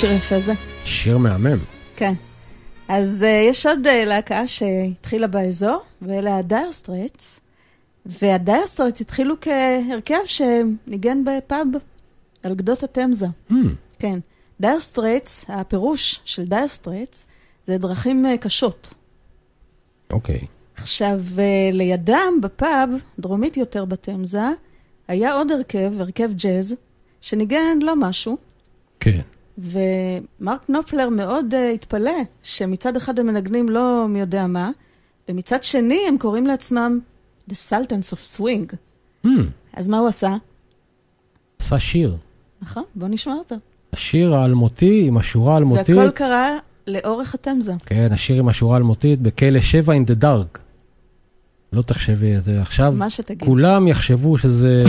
שיר 0.00 0.12
יפה 0.12 0.40
זה. 0.40 0.52
שיר 0.84 1.18
מהמם. 1.18 1.58
כן. 1.96 2.14
אז 2.88 3.22
uh, 3.22 3.50
יש 3.50 3.66
עוד 3.66 3.86
uh, 3.86 3.90
להקה 4.06 4.46
שהתחילה 4.46 5.26
באזור, 5.26 5.82
ואלה 6.02 6.38
הדייר 6.38 6.72
סטרייטס. 6.72 7.40
והדייר 8.06 8.66
סטרייטס 8.66 9.00
התחילו 9.00 9.34
כהרכב 9.40 10.18
שניגן 10.24 11.24
בפאב 11.24 11.66
על 12.42 12.54
גדות 12.54 12.82
התמזה. 12.82 13.26
Hmm, 13.50 13.54
כן. 13.98 14.18
דייר 14.60 14.80
סטרייטס, 14.80 15.44
הפירוש 15.48 16.20
של 16.24 16.44
דייר 16.44 16.68
סטרייטס, 16.68 17.24
זה 17.66 17.78
דרכים 17.78 18.26
uh, 18.26 18.38
קשות. 18.38 18.94
אוקיי. 20.10 20.40
עכשיו, 20.76 21.20
uh, 21.36 21.40
לידם 21.72 22.32
בפאב, 22.42 22.90
דרומית 23.18 23.56
יותר 23.56 23.84
בתמזה, 23.84 24.48
היה 25.08 25.32
עוד 25.32 25.50
הרכב, 25.50 25.92
הרכב 26.00 26.30
ג'אז, 26.32 26.74
שניגן 27.20 27.78
לא 27.80 27.96
משהו, 27.96 28.36
כן. 29.00 29.20
ומרק 29.60 30.64
נופלר 30.68 31.08
מאוד 31.08 31.54
uh, 31.54 31.74
התפלא 31.74 32.12
שמצד 32.42 32.96
אחד 32.96 33.18
הם 33.18 33.26
מנגנים 33.26 33.68
לא 33.68 34.06
מי 34.08 34.20
יודע 34.20 34.46
מה, 34.46 34.70
ומצד 35.28 35.64
שני 35.64 36.00
הם 36.08 36.18
קוראים 36.18 36.46
לעצמם 36.46 36.98
The 37.50 37.54
Sultans 37.70 38.14
of 38.14 38.38
Swing. 38.38 38.74
Mm. 39.26 39.28
אז 39.74 39.88
מה 39.88 39.98
הוא 39.98 40.08
עשה? 40.08 40.36
עשה 41.60 41.78
שיר. 41.78 42.16
נכון, 42.62 42.84
בוא 42.94 43.08
נשמע 43.08 43.34
אותו. 43.34 43.54
השיר 43.92 44.34
האלמותי 44.34 45.04
עם 45.06 45.16
השורה 45.16 45.54
האלמותית. 45.54 45.96
והכל 45.96 46.10
קרה 46.10 46.48
לאורך 46.86 47.34
התמזה. 47.34 47.72
כן, 47.86 48.08
השיר 48.12 48.38
עם 48.38 48.48
השורה 48.48 48.74
האלמותית 48.74 49.20
בכלא 49.20 49.60
7 49.60 49.94
in 49.94 50.10
the 50.10 50.22
dark. 50.22 50.58
לא 51.72 51.82
תחשבי 51.82 52.36
את 52.36 52.44
זה 52.44 52.62
עכשיו. 52.62 52.92
מה 52.96 53.10
שתגיד. 53.10 53.48
כולם 53.48 53.88
יחשבו 53.88 54.38
שזה 54.38 54.84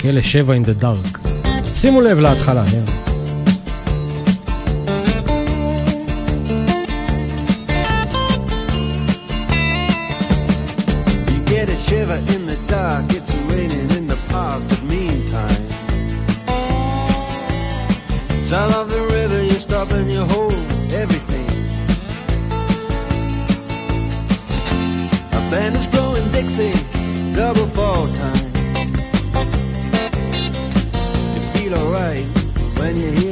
כלא 0.00 0.20
7 0.20 0.54
in 0.56 0.66
the 0.66 0.82
dark. 0.82 1.28
שימו 1.74 2.00
לב 2.00 2.18
להתחלה, 2.18 2.64
נראה. 2.72 3.13
o'clock, 12.84 13.12
it's 13.14 13.34
raining 13.48 13.90
in 13.96 14.06
the 14.06 14.16
park, 14.28 14.62
but 14.68 14.82
meantime. 14.82 15.64
Sound 18.44 18.74
of 18.74 18.88
the 18.90 19.00
river, 19.16 19.42
you're 19.42 19.58
stopping 19.58 20.10
your 20.10 20.26
whole 20.26 20.52
everything. 20.92 21.48
A 25.32 25.40
band 25.50 25.76
is 25.76 25.86
blowing 25.86 26.30
Dixie, 26.30 26.74
double 27.34 27.68
fall 27.68 28.06
time. 28.12 28.52
You 31.34 31.42
feel 31.54 31.74
alright 31.74 32.26
when 32.78 32.96
you 32.98 33.10
hear. 33.10 33.23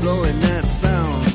blowing 0.00 0.40
that 0.40 0.66
sound. 0.66 1.29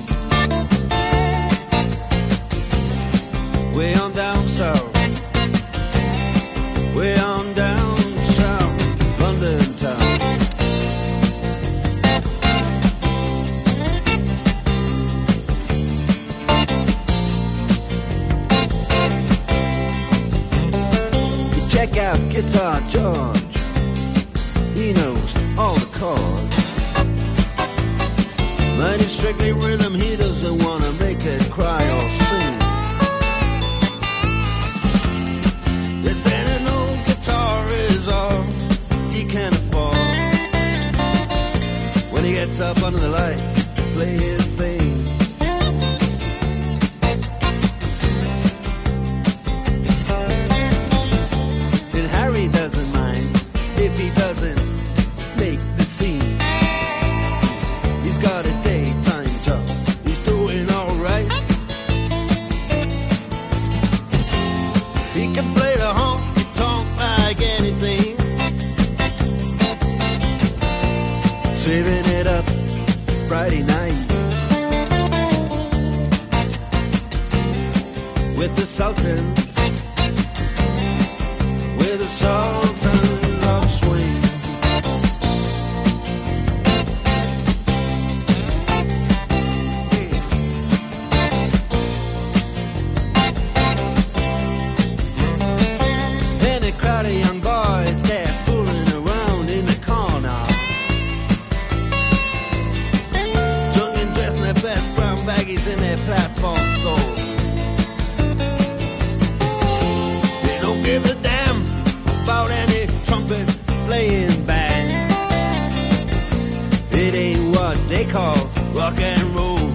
they 117.95 118.03
call 118.03 118.35
rock 118.73 118.99
and 118.99 119.23
roll. 119.37 119.65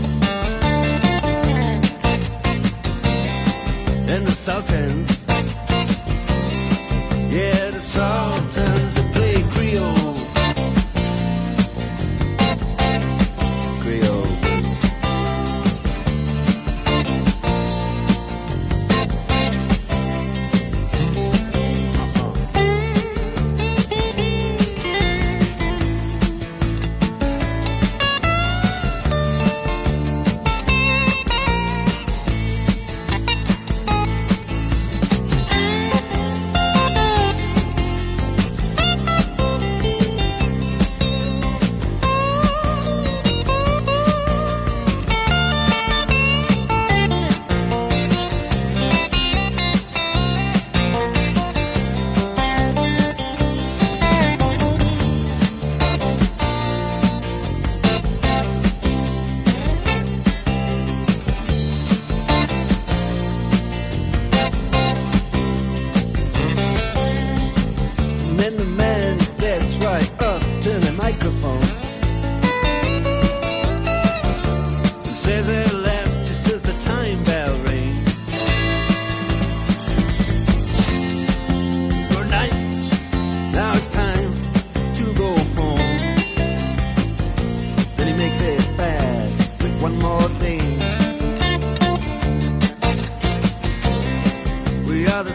And 4.12 4.26
the 4.26 4.32
Sultans, 4.32 5.24
yeah, 7.34 7.70
the 7.70 7.80
Sultans. 7.80 8.89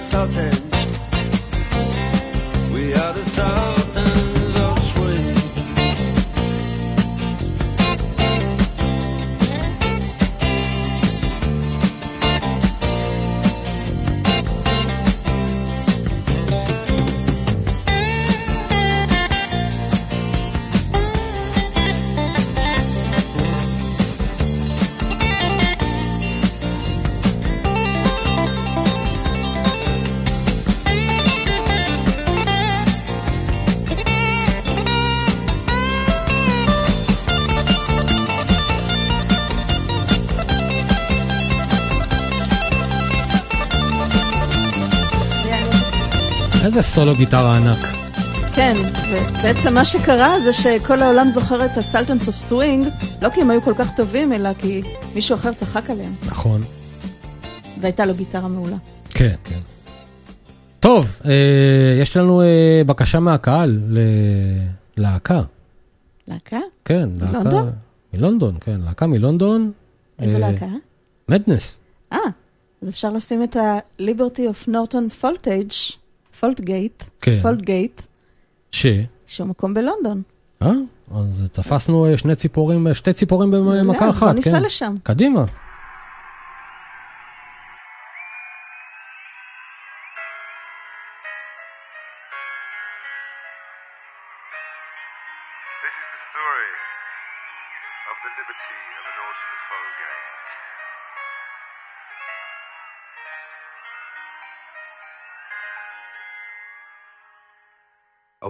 salted. 0.05 0.54
איזה 46.77 46.87
סולו 46.87 47.15
גיטרה 47.15 47.57
ענק. 47.57 47.77
כן, 48.55 48.75
ובעצם 49.11 49.73
מה 49.73 49.85
שקרה 49.85 50.39
זה 50.39 50.53
שכל 50.53 51.01
העולם 51.01 51.29
זוכר 51.29 51.65
את 51.65 51.77
הסלטנס 51.77 52.27
אוף 52.27 52.35
סווינג, 52.35 52.87
לא 53.21 53.29
כי 53.29 53.41
הם 53.41 53.51
היו 53.51 53.61
כל 53.61 53.73
כך 53.77 53.95
טובים, 53.95 54.33
אלא 54.33 54.53
כי 54.53 54.81
מישהו 55.15 55.35
אחר 55.35 55.53
צחק 55.53 55.89
עליהם, 55.89 56.15
נכון. 56.25 56.61
והייתה 57.81 58.05
לו 58.05 58.13
גיטרה 58.13 58.47
מעולה. 58.47 58.75
כן, 59.09 59.35
כן. 59.43 59.59
טוב, 60.79 61.19
אה, 61.25 61.97
יש 62.01 62.17
לנו 62.17 62.41
אה, 62.41 62.81
בקשה 62.85 63.19
מהקהל 63.19 63.79
ללהקה. 64.97 65.41
להקה? 66.27 66.59
כן, 66.85 67.09
להקה. 67.19 67.39
מלונדון? 67.39 67.71
מלונדון, 68.13 68.57
כן, 68.61 68.81
להקה 68.85 69.07
מלונדון. 69.07 69.71
איזה 70.19 70.39
להקה? 70.39 70.67
מדנס. 71.29 71.79
אה, 72.13 72.17
אז 72.81 72.89
אפשר 72.89 73.09
לשים 73.09 73.43
את 73.43 73.55
ה-Liberty 73.55 74.39
of 74.39 74.69
Norton 74.69 75.23
Voltage, 75.23 76.04
פולטגייט, 76.45 77.03
כן. 77.21 77.39
פולטגייט, 77.41 78.01
ש? 78.71 78.85
שהוא 79.27 79.47
מקום 79.47 79.73
בלונדון. 79.73 80.21
אה? 80.61 80.71
אז 81.11 81.43
תפסנו 81.51 82.05
אה, 82.05 82.17
שני 82.17 82.35
ציפורים, 82.35 82.87
אה, 82.87 82.93
שתי 82.93 83.13
ציפורים 83.13 83.51
במכה 83.51 84.09
אחת, 84.09 84.19
בוא 84.19 84.29
כן. 84.29 84.35
ניסע 84.35 84.59
לשם. 84.59 84.95
קדימה. 85.03 85.45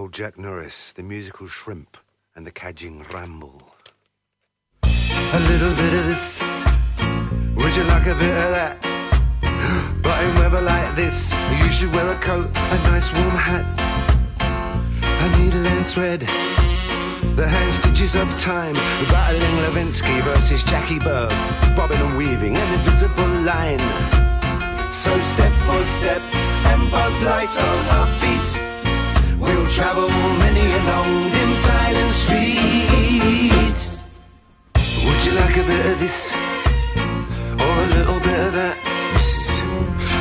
Old 0.06 0.14
Jack 0.14 0.38
Norris, 0.38 0.92
the 0.92 1.02
musical 1.02 1.48
shrimp, 1.48 1.96
and 2.36 2.46
the 2.46 2.52
cadging 2.52 3.02
ramble. 3.12 3.60
A 4.84 5.40
little 5.50 5.74
bit 5.74 5.94
of 5.94 6.06
this, 6.06 6.64
would 7.56 7.74
you 7.74 7.82
like 7.90 8.06
a 8.06 8.14
bit 8.14 8.36
of 8.44 8.50
that? 8.54 8.76
But 10.04 10.24
in 10.24 10.34
weather 10.36 10.62
like 10.62 10.94
this, 10.94 11.32
you 11.58 11.72
should 11.72 11.92
wear 11.92 12.08
a 12.08 12.18
coat, 12.20 12.46
a 12.54 12.76
nice 12.86 13.12
warm 13.14 13.30
hat, 13.30 13.66
a 15.24 15.42
needle 15.42 15.66
and 15.66 15.84
thread. 15.84 16.20
The 17.34 17.48
hand 17.48 17.74
stitches 17.74 18.14
of 18.14 18.28
time, 18.38 18.74
battling 19.10 19.56
Levinsky 19.64 20.22
versus 20.22 20.62
Jackie 20.62 21.00
Berg, 21.00 21.30
bobbing 21.74 21.98
and 21.98 22.16
weaving 22.16 22.56
an 22.56 22.74
invisible 22.74 23.32
line. 23.42 23.82
So 24.92 25.10
step 25.18 25.52
for 25.66 25.82
step, 25.82 26.22
and 26.70 26.92
both 26.92 27.22
lights 27.22 27.58
on 27.58 27.86
our 27.98 28.06
feet, 28.20 28.65
we'll 29.46 29.66
travel 29.66 30.08
many 30.44 30.60
a 30.60 30.80
long, 30.90 31.30
dim, 31.30 31.54
silent 31.54 32.12
street. 32.12 33.78
Would 35.06 35.20
you 35.24 35.32
like 35.32 35.56
a 35.56 35.64
bit 35.64 35.86
of 35.86 35.98
this, 35.98 36.34
or 37.62 37.74
a 37.84 37.88
little 37.96 38.20
bit 38.20 38.40
of 38.46 38.52
that. 38.54 38.76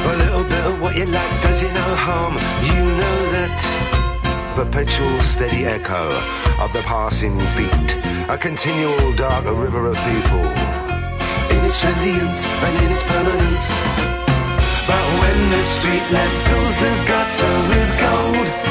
A 0.06 0.16
little 0.18 0.44
bit 0.44 0.64
of 0.66 0.80
what 0.82 0.96
you 0.96 1.06
like, 1.06 1.42
does 1.42 1.64
you 1.64 1.68
no 1.70 1.96
harm? 1.96 2.36
You 2.70 2.84
know 3.02 3.32
that 3.34 3.58
perpetual 4.56 5.20
steady 5.20 5.66
echo 5.66 6.14
of 6.64 6.72
the 6.74 6.82
passing 6.84 7.42
feet, 7.58 7.96
a 8.30 8.38
continual 8.38 9.14
dark 9.14 9.46
river 9.46 9.88
of 9.88 9.98
people, 10.06 10.46
in 11.50 11.66
its 11.66 11.82
transience 11.82 12.46
and 12.46 12.86
in 12.86 12.92
its 12.94 13.04
permanence. 13.04 13.74
But 14.86 15.06
when 15.20 15.50
the 15.50 15.64
street 15.64 16.06
lamp 16.14 16.34
fills 16.46 16.78
the 16.78 16.94
gutter 17.10 17.54
with 17.74 17.92
gold, 18.00 18.65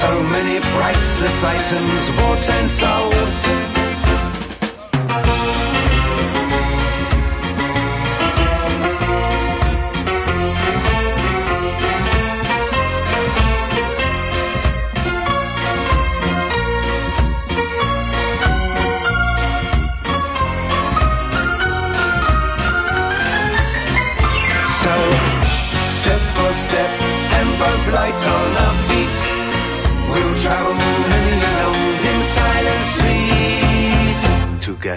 so 0.00 0.22
many 0.22 0.60
priceless 0.60 1.42
items 1.42 2.08
bought 2.10 2.48
and 2.50 2.70
sold. 2.70 3.67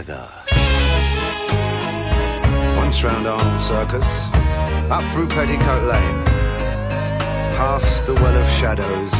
Together. 0.02 0.28
Once 2.76 3.04
round 3.04 3.28
Arnold 3.28 3.62
Circus, 3.62 4.30
up 4.90 5.04
through 5.14 5.28
Petticoat 5.28 5.84
Lane, 5.84 6.26
past 7.54 8.08
the 8.08 8.16
Well 8.16 8.36
of 8.36 8.50
Shadows, 8.50 9.14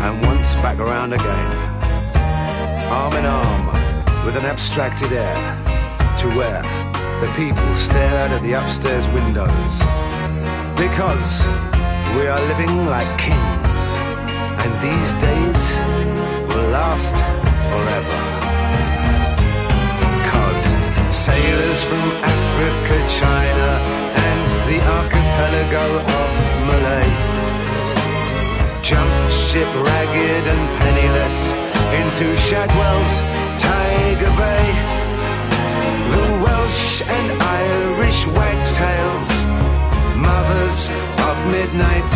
and 0.00 0.24
once 0.24 0.54
back 0.56 0.78
around 0.78 1.12
again, 1.12 1.52
arm 2.90 3.12
in 3.12 3.26
arm, 3.26 3.66
with 4.24 4.36
an 4.36 4.46
abstracted 4.46 5.12
air, 5.12 5.36
to 6.18 6.28
where 6.30 6.62
the 7.20 7.30
people 7.36 7.74
stare 7.74 8.16
out 8.24 8.32
of 8.32 8.42
the 8.42 8.54
upstairs 8.54 9.06
windows. 9.08 9.74
Because 10.80 11.44
we 12.16 12.26
are 12.26 12.40
living 12.48 12.86
like 12.86 13.18
kings, 13.18 13.82
and 14.64 14.72
these 14.80 15.12
days 15.20 15.60
will 16.48 16.70
last 16.70 17.16
forever. 17.70 18.35
Sailors 21.16 21.82
from 21.82 22.10
Africa, 22.22 22.96
China, 23.08 23.70
and 24.28 24.68
the 24.68 24.78
archipelago 24.84 25.86
of 26.20 26.30
Malay 26.68 27.08
jumped 28.82 29.32
ship 29.32 29.66
ragged 29.88 30.44
and 30.46 30.64
penniless 30.78 31.54
into 32.00 32.36
Shadwell's 32.36 33.16
Tiger 33.56 34.32
Bay. 34.36 34.66
The 36.12 36.24
Welsh 36.44 37.00
and 37.00 37.42
Irish 37.42 38.26
wagtails, 38.36 39.30
mothers 40.20 40.90
of 41.28 41.36
midnight. 41.50 42.12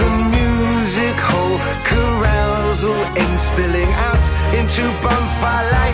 The 0.00 0.10
music 0.34 1.16
hall 1.16 1.58
carousal 1.86 3.00
ends 3.16 3.42
spilling 3.42 3.92
out 3.92 4.24
into 4.52 4.82
bonfire 5.00 5.85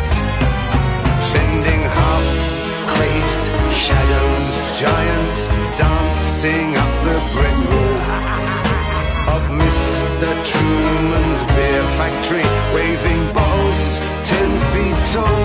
Truman's 10.73 11.45
beer 11.55 11.83
factory, 11.99 12.47
waving 12.75 13.23
bottles 13.35 13.99
ten 14.25 14.51
feet 14.71 14.99
tall. 15.13 15.45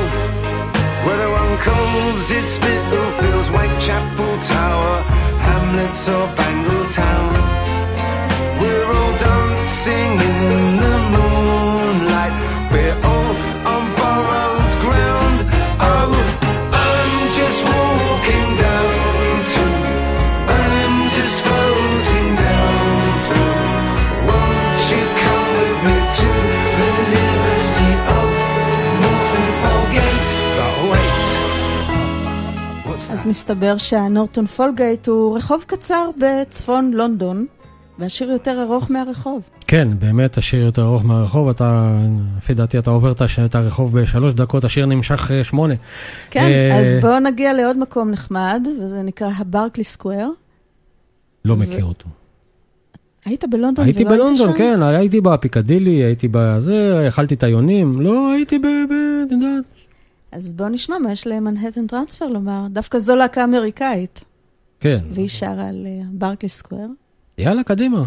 Whether 1.05 1.29
one 1.29 1.55
calls 1.67 2.31
it 2.31 2.45
Spitalfields, 2.45 3.49
Whitechapel 3.49 4.33
Tower, 4.55 4.95
Hamlets 5.47 6.07
or 6.07 6.27
Bangle 6.37 6.87
Town, 7.01 7.33
we're 8.61 8.89
all 8.97 9.13
dancing 9.17 10.16
מסתבר 33.27 33.77
שהנורטון 33.77 34.45
פולגייט 34.45 35.07
הוא 35.07 35.37
רחוב 35.37 35.63
קצר 35.67 36.09
בצפון 36.17 36.91
לונדון, 36.93 37.45
והשיר 37.99 38.31
יותר 38.31 38.63
ארוך 38.63 38.91
מהרחוב. 38.91 39.41
כן, 39.67 39.87
באמת 39.99 40.37
השיר 40.37 40.65
יותר 40.65 40.81
ארוך 40.81 41.05
מהרחוב, 41.05 41.49
אתה, 41.49 41.97
לפי 42.37 42.53
דעתי 42.53 42.79
אתה 42.79 42.89
עובר 42.89 43.11
את 43.45 43.55
הרחוב 43.55 43.99
בשלוש 43.99 44.33
דקות, 44.33 44.63
השיר 44.63 44.85
נמשך 44.85 45.31
אה, 45.31 45.43
שמונה. 45.43 45.73
כן, 46.29 46.39
אה, 46.39 46.79
אז 46.79 46.87
בואו 47.01 47.19
נגיע 47.19 47.53
לעוד 47.53 47.77
מקום 47.77 48.11
נחמד, 48.11 48.67
וזה 48.83 49.01
נקרא 49.01 49.29
הברקלי 49.37 49.83
סקוואר. 49.83 50.29
לא 51.45 51.55
מכיר 51.55 51.85
אותו. 51.85 52.05
היית 53.25 53.43
בלונדון 53.49 53.85
הייתי 53.85 54.05
ולא 54.05 54.11
היית 54.11 54.21
בלונדון, 54.21 54.51
שם? 54.51 54.57
כן, 54.57 54.83
הייתי 54.83 55.21
בפיקדילי, 55.21 56.03
הייתי 56.03 56.27
בזה, 56.31 57.05
אכלתי 57.07 57.35
את 57.35 57.43
היונים, 57.43 58.01
לא, 58.01 58.31
הייתי. 58.31 58.59
ב- 58.59 58.63
את 59.27 59.31
יודעת. 59.31 59.76
אז 60.31 60.53
בואו 60.53 60.69
נשמע 60.69 60.97
מה 60.97 61.11
יש 61.11 61.27
למנהטן 61.27 61.87
טרנספר 61.87 62.27
לומר. 62.27 62.65
דווקא 62.69 62.99
זו 62.99 63.15
להקה 63.15 63.43
אמריקאית, 63.43 64.23
כן. 64.79 64.99
והיא 65.11 65.29
שרה 65.29 65.67
על 65.69 65.85
אה, 65.85 66.01
ברקלי 66.11 66.49
סקוואר. 66.49 66.87
יאללה, 67.37 67.63
קדימה. 67.63 68.03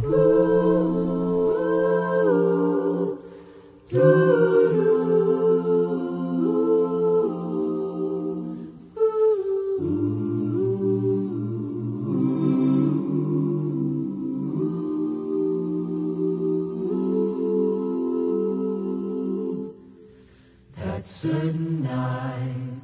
That 21.00 21.06
certain 21.06 21.82
night, 21.82 22.82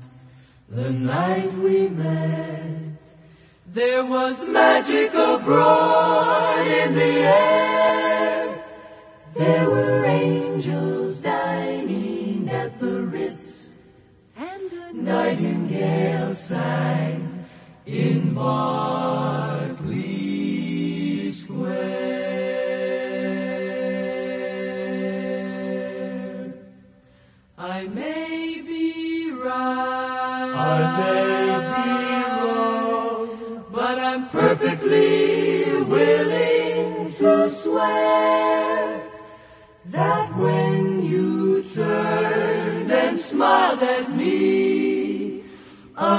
the 0.70 0.90
night 0.90 1.52
we 1.52 1.90
met, 1.90 3.02
there 3.66 4.06
was 4.06 4.42
magic 4.42 5.10
abroad 5.10 6.66
in 6.66 6.94
the 6.94 7.14
air. 7.28 8.64
There 9.34 9.68
were 9.68 10.06
angels 10.06 10.95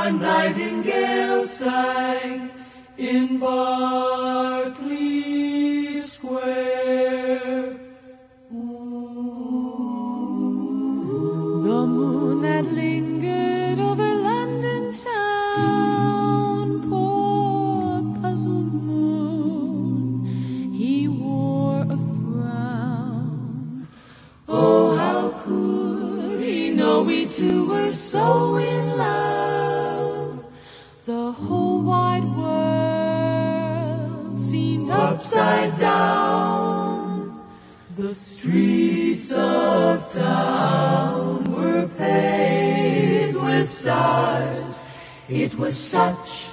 a 0.08 0.12
nightingale 0.12 1.46
sang 1.46 2.50
in 2.98 3.40
Berkeley 3.40 4.17
was 45.58 45.76
such 45.76 46.50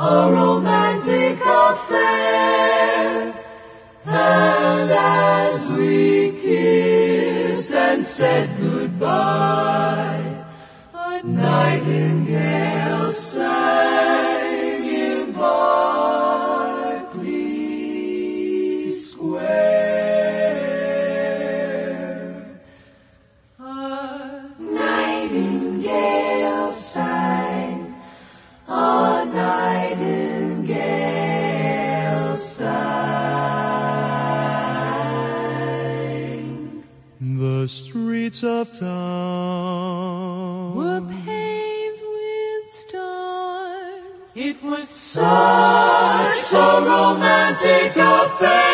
a 0.00 0.30
romantic 0.32 1.38
affair. 1.44 3.34
And 4.06 4.90
as 4.90 5.70
we 5.70 6.32
kissed 6.40 7.72
and 7.72 8.04
said 8.04 8.48
goodbye, 8.58 9.81
was 44.62 44.88
such 44.88 46.52
a 46.52 46.84
romantic 46.84 47.96
affair. 47.96 48.71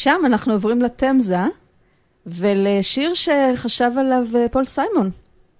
משם 0.00 0.20
אנחנו 0.26 0.52
עוברים 0.52 0.82
לתמזה, 0.82 1.40
ולשיר 2.26 3.12
שחשב 3.14 3.90
עליו 3.98 4.26
אה, 4.34 4.46
פול 4.48 4.64
סיימון, 4.64 5.10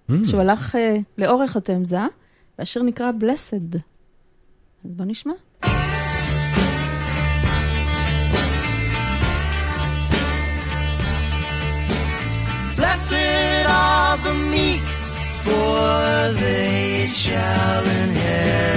Mm. 0.09 0.13
שהוא 0.27 0.41
הלך 0.41 0.75
אה, 0.75 0.97
לאורך 1.17 1.55
התמזה, 1.55 1.99
והשיר 2.59 2.83
נקרא 2.83 3.11
Blessed. 3.21 3.77
אז 4.85 4.95
בוא 4.95 5.05
נשמע. 5.05 5.33
Blessed 12.77 13.65
are 13.67 14.17
the 14.25 14.33
meek, 14.53 14.85
for 15.43 16.33
they 16.41 17.05
shall 17.07 17.83
inherit. 18.01 18.70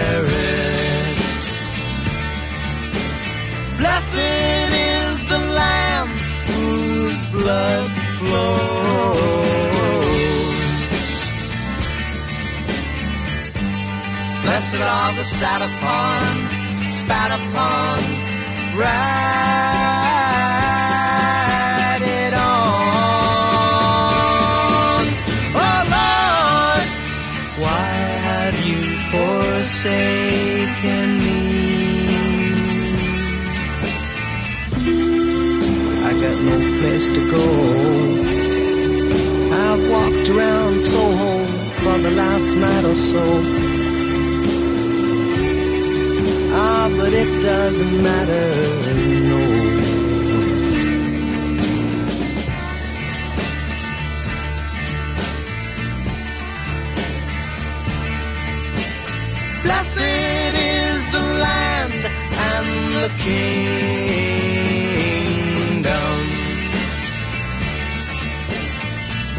Blessed 14.74 14.90
are 14.90 15.14
the 15.14 15.24
sat 15.24 15.62
upon, 15.62 16.20
spat 16.82 17.30
upon, 17.38 17.98
ride 18.76 19.14
on. 22.34 22.74
Oh 25.62 25.80
Lord, 25.94 26.86
why 27.62 27.88
have 28.28 28.56
you 28.66 28.82
forsaken 29.12 31.08
me? 31.22 31.40
I 36.02 36.10
got 36.20 36.38
no 36.50 36.56
place 36.80 37.08
to 37.10 37.20
go. 37.30 37.46
I've 39.54 39.84
walked 39.88 40.28
around 40.30 40.80
Soho 40.80 41.46
for 41.80 41.96
the 41.98 42.10
last 42.10 42.56
night 42.56 42.84
or 42.84 42.96
so. 42.96 43.63
but 47.04 47.12
it 47.12 47.42
doesn't 47.42 48.02
matter, 48.02 48.46
no. 49.28 49.40
Blessed 59.64 60.54
is 60.80 61.00
the 61.16 61.24
land 61.44 62.00
and 62.50 62.70
the 62.96 63.10
kingdom. 63.26 64.24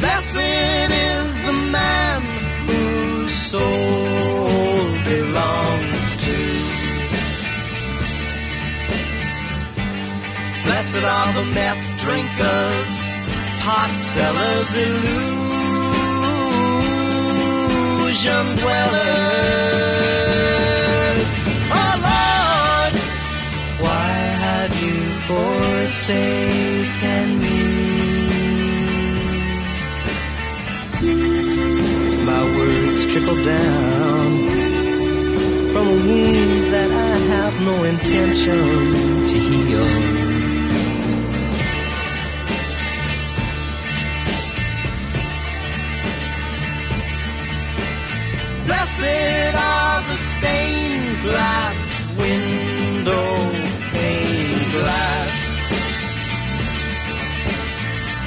Blessed 0.01 0.91
is 1.09 1.31
the 1.47 1.55
man 1.75 2.21
whose 2.67 3.33
soul. 3.33 4.04
Blessed 10.95 11.07
are 11.07 11.33
the 11.33 11.43
meth 11.51 11.83
drinkers, 11.99 12.93
pot 13.59 13.91
sellers, 13.99 14.71
illusion 14.85 15.25
dwellers. 18.61 19.25
Oh 21.79 21.93
Lord, 22.07 22.93
why 23.83 24.09
have 24.45 24.71
you 24.81 24.95
forsaken 25.27 27.27
me? 27.41 27.59
My 32.25 32.43
words 32.55 32.99
trickle 33.05 33.41
down 33.43 34.29
from 35.73 35.85
a 35.87 35.89
wound 36.07 36.63
that 36.73 36.89
I 36.89 37.17
have 37.33 37.55
no 37.65 37.75
intention 37.83 38.63
to 39.27 39.37
heal. 39.37 40.14
Blessed 48.65 49.55
are 49.55 50.01
the 50.09 50.17
stained 50.17 51.21
glass 51.21 51.79
window 52.17 53.51
pane 53.91 54.71
glass. 54.71 55.35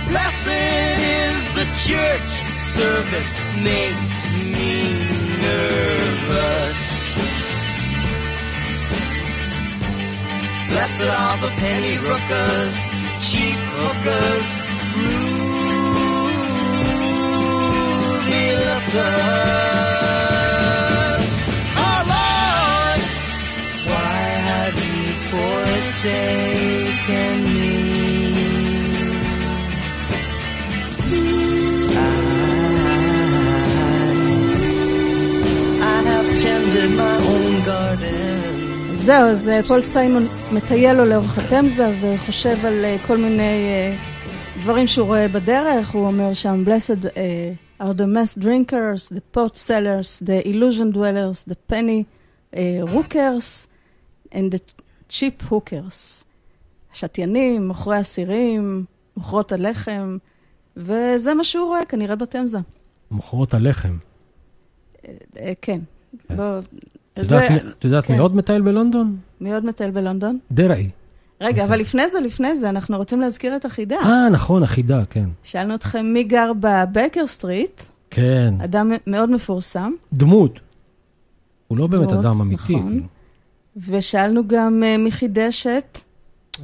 Blessed 0.07 0.49
is 1.27 1.43
the 1.59 1.67
church 1.87 2.31
service 2.57 3.35
makes 3.65 4.11
me 4.55 4.75
nervous. 5.43 6.81
Blessed 10.69 11.11
are 11.11 11.39
the 11.39 11.51
penny 11.63 11.97
rookers, 11.99 12.77
cheap 13.27 13.59
hookers, 13.75 14.49
groovy 14.95 15.49
lookers. 18.67 19.88
Forsaken 25.99 27.39
me? 27.55 27.89
זהו, 38.95 39.29
אז 39.29 39.49
אה, 39.49 39.63
פול 39.63 39.83
סיימון 39.83 40.27
מטייל 40.53 40.97
לו 40.97 41.05
לאורך 41.05 41.39
התמזה 41.39 41.91
וחושב 42.01 42.67
על 42.67 42.85
אה, 42.85 42.97
כל 43.07 43.17
מיני 43.17 43.67
אה, 43.67 43.95
דברים 44.63 44.87
שהוא 44.87 45.07
רואה 45.07 45.29
בדרך. 45.29 45.91
הוא 45.91 46.07
אומר 46.07 46.35
שם, 46.35 46.65
Blessed 46.67 47.07
אה, 47.17 47.53
are 47.81 47.95
the 47.95 48.07
mass 48.07 48.43
drinkers, 48.43 49.09
the 49.09 49.37
pot 49.37 49.57
sellers, 49.57 50.23
the 50.27 50.49
illusion 50.49 50.93
dwellers, 50.93 51.51
the 51.51 51.73
penny 51.73 52.05
אה, 52.55 52.81
rookers 52.95 53.67
and 54.33 54.53
the 54.53 54.88
cheap 55.11 55.51
hookers. 55.51 56.25
השתיינים, 56.93 57.69
מוכרי 57.69 57.97
הסירים, 57.97 58.85
מוכרות 59.17 59.53
הלחם, 59.53 60.19
וזה 60.77 61.35
מה 61.35 61.45
שהוא 61.45 61.67
רואה 61.67 61.85
כנראה 61.89 62.17
בתמזה. 62.17 62.59
מוכרות 63.11 63.55
הלחם. 63.55 63.97
אה, 65.37 65.53
כן. 65.63 65.81
בוא... 66.37 66.59
את 66.59 67.19
יודעת 67.19 67.49
זה- 67.49 67.55
מי- 67.85 68.03
כן. 68.03 68.19
עוד 68.19 68.37
מטייל 68.37 68.63
בלונדון? 68.63 69.17
מי 69.41 69.55
עוד 69.55 69.65
מטייל 69.65 69.91
בלונדון? 69.91 70.39
דרעי. 70.53 70.91
רגע, 71.41 71.65
אבל 71.65 71.79
לפני 71.81 72.09
זה, 72.09 72.21
לפני 72.21 72.57
זה, 72.57 72.69
אנחנו 72.69 72.97
רוצים 72.97 73.21
להזכיר 73.21 73.57
את 73.57 73.65
החידה. 73.65 73.97
אה, 73.97 74.29
נכון, 74.29 74.63
החידה, 74.63 75.05
כן. 75.11 75.29
שאלנו 75.43 75.75
אתכם 75.75 76.07
מי 76.07 76.25
גר 76.25 76.53
בבייקר 76.61 77.27
סטריט, 77.27 77.83
כן. 78.11 78.55
אדם 78.65 78.93
מאוד 79.07 79.31
מפורסם, 79.31 79.93
דמות. 80.13 80.61
הוא 81.69 81.79
לא 81.79 81.87
באמת 81.87 82.13
אדם 82.13 82.41
אמיתי. 82.41 82.77
נכון. 82.77 83.03
ושאלנו 83.89 84.43
גם 84.47 84.83
אה, 84.87 84.97
מי 84.97 85.11
חידש 85.11 85.67
את... 85.67 85.99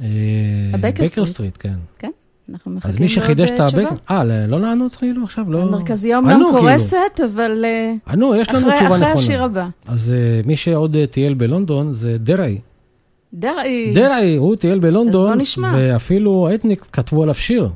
אה, 0.01 0.77
בייקר 0.81 1.07
סטריט. 1.07 1.27
סטריט, 1.27 1.57
כן. 1.59 2.09
אנחנו 2.51 2.71
מחכים 2.71 2.91
אז 2.91 2.99
מי 2.99 3.07
שחידש 3.07 3.49
את 3.49 3.59
לעוד, 3.59 3.61
אה, 3.61 3.67
הבייקר... 3.67 3.95
אה, 4.11 4.47
לא 4.47 4.61
לענות 4.61 4.95
כאילו 4.95 5.23
עכשיו? 5.23 5.51
לא... 5.51 5.61
המרכזייה 5.61 6.17
אומנם 6.17 6.31
ענו, 6.31 6.45
כאילו. 6.45 6.59
קורסת, 6.59 7.19
אבל 7.25 7.65
ענו, 8.09 8.35
יש 8.35 8.49
לנו 8.49 8.67
אחרי 8.67 8.79
תשובה 8.79 8.95
אחרי 8.95 8.97
נכונה. 8.97 9.13
השיר 9.13 9.43
הבא. 9.43 9.67
אז 9.87 10.13
מי 10.45 10.55
שעוד 10.55 10.97
טייל 11.11 11.33
בלונדון 11.33 11.93
זה 11.93 12.17
דרעי. 12.19 12.59
דרעי. 13.33 13.93
דרעי, 13.95 14.35
הוא 14.35 14.55
טייל 14.55 14.79
בלונדון, 14.79 15.27
אז 15.27 15.33
בוא 15.33 15.41
נשמע. 15.41 15.73
ואפילו 15.77 16.49
אתניק 16.55 16.85
כתבו 16.91 17.23
עליו 17.23 17.35
שיר. 17.35 17.69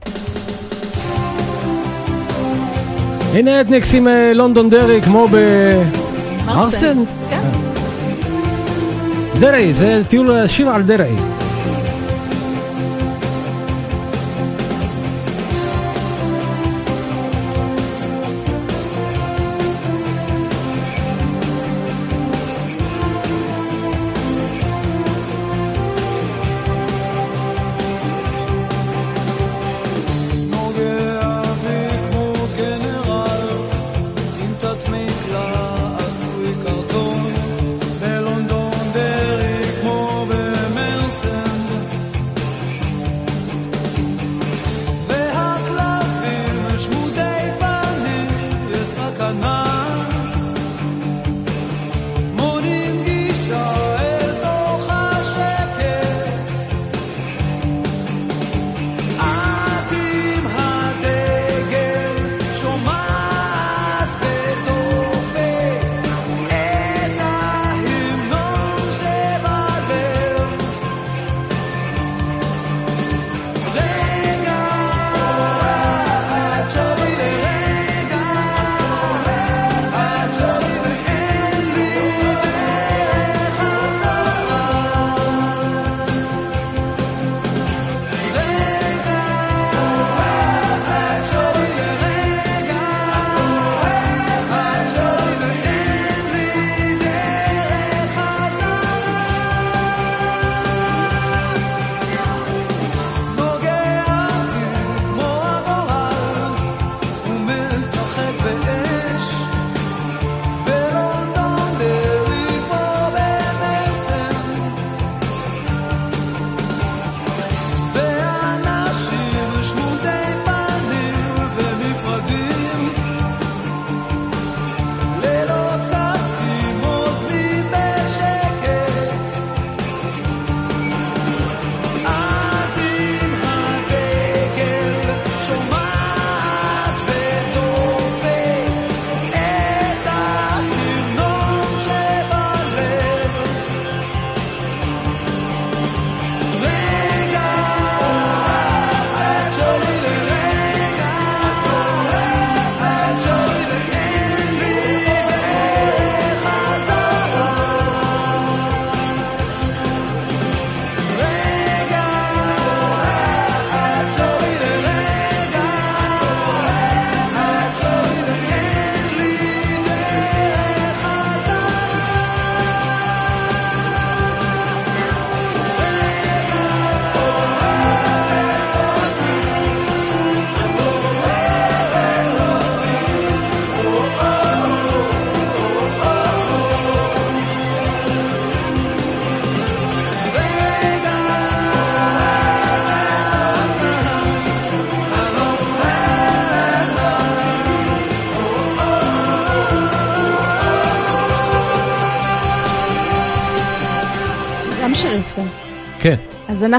הנה 3.34 3.62
אתניקס 3.62 3.94
עם 3.94 4.08
לונדון 4.36 4.70
דרעי, 4.70 5.02
כמו 5.02 5.28
בארסן. 5.28 7.04
כן. 7.30 7.59
Derei, 9.40 9.74
fiul 10.08 10.48
și 10.48 10.62
al 10.62 10.84
Derei. 10.84 11.39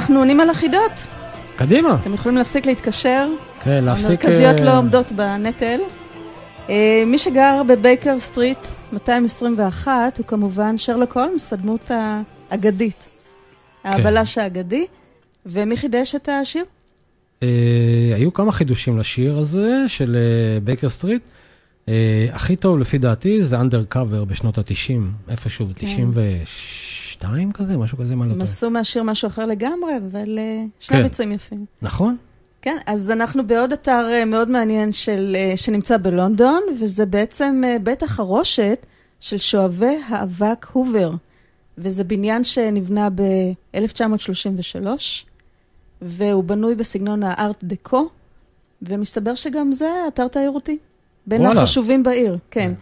אנחנו 0.00 0.18
עונים 0.18 0.40
על 0.40 0.50
החידות. 0.50 0.92
קדימה. 1.56 1.96
אתם 2.00 2.14
יכולים 2.14 2.38
להפסיק 2.38 2.66
להתקשר. 2.66 3.28
כן, 3.64 3.84
להפסיק... 3.84 4.06
המרכזיות 4.06 4.58
אה, 4.58 4.64
לא 4.64 4.78
עומדות 4.78 5.12
בנטל. 5.12 5.80
אה, 6.68 7.02
מי 7.06 7.18
שגר 7.18 7.62
בבייקר 7.68 8.20
סטריט 8.20 8.58
221 8.92 10.18
הוא 10.18 10.26
כמובן 10.26 10.78
שרלוק 10.78 11.16
הולמס, 11.16 11.52
הדמות 11.52 11.90
האגדית. 12.50 12.96
כן. 13.82 13.88
הבלש 13.88 14.38
האגדי. 14.38 14.86
ומי 15.46 15.76
חידש 15.76 16.14
את 16.14 16.28
השיר? 16.28 16.64
אה, 17.42 17.48
היו 18.14 18.32
כמה 18.32 18.52
חידושים 18.52 18.98
לשיר 18.98 19.38
הזה 19.38 19.84
של 19.88 20.16
בייקר 20.64 20.90
סטריט. 20.90 21.22
אה, 21.88 22.26
הכי 22.32 22.56
טוב 22.56 22.78
לפי 22.78 22.98
דעתי 22.98 23.44
זה 23.44 23.60
אנדר 23.60 23.84
קאבר 23.88 24.24
בשנות 24.24 24.58
ה-90, 24.58 25.30
איפשהו 25.30 25.66
ב-92 27.22 27.52
כזה, 27.52 27.76
משהו 27.76 27.98
כזה, 27.98 28.16
מה 28.16 28.26
לא 28.26 28.30
הם 28.30 28.38
טוב. 28.38 28.42
עשו 28.42 28.70
מהשיר 28.70 29.02
משהו 29.02 29.28
אחר 29.28 29.46
לגמרי, 29.46 29.96
אבל 29.96 30.38
אה, 30.38 30.64
שני 30.78 30.96
כן. 30.96 31.02
ביצועים 31.02 31.32
יפים. 31.32 31.64
נכון? 31.82 32.16
כן, 32.62 32.76
אז 32.86 33.10
אנחנו 33.10 33.46
בעוד 33.46 33.72
אתר 33.72 34.08
אה, 34.12 34.24
מאוד 34.24 34.50
מעניין 34.50 34.92
של, 34.92 35.36
אה, 35.38 35.56
שנמצא 35.56 35.96
בלונדון, 35.96 36.62
וזה 36.80 37.06
בעצם 37.06 37.62
בית 37.82 38.02
החרושת 38.02 38.86
של 39.20 39.38
שואבי 39.38 39.98
האבק 40.08 40.66
הובר. 40.72 41.10
וזה 41.78 42.04
בניין 42.04 42.44
שנבנה 42.44 43.08
ב-1933, 43.10 44.86
והוא 46.02 46.44
בנוי 46.44 46.74
בסגנון 46.74 47.22
הארט 47.22 47.64
דקו, 47.64 48.08
ומסתבר 48.82 49.34
שגם 49.34 49.72
זה 49.72 49.90
אתר 50.08 50.28
תיירותי. 50.28 50.78
בין 51.26 51.40
וואלה. 51.40 51.62
החשובים 51.62 52.02
בעיר, 52.02 52.38
כן. 52.50 52.72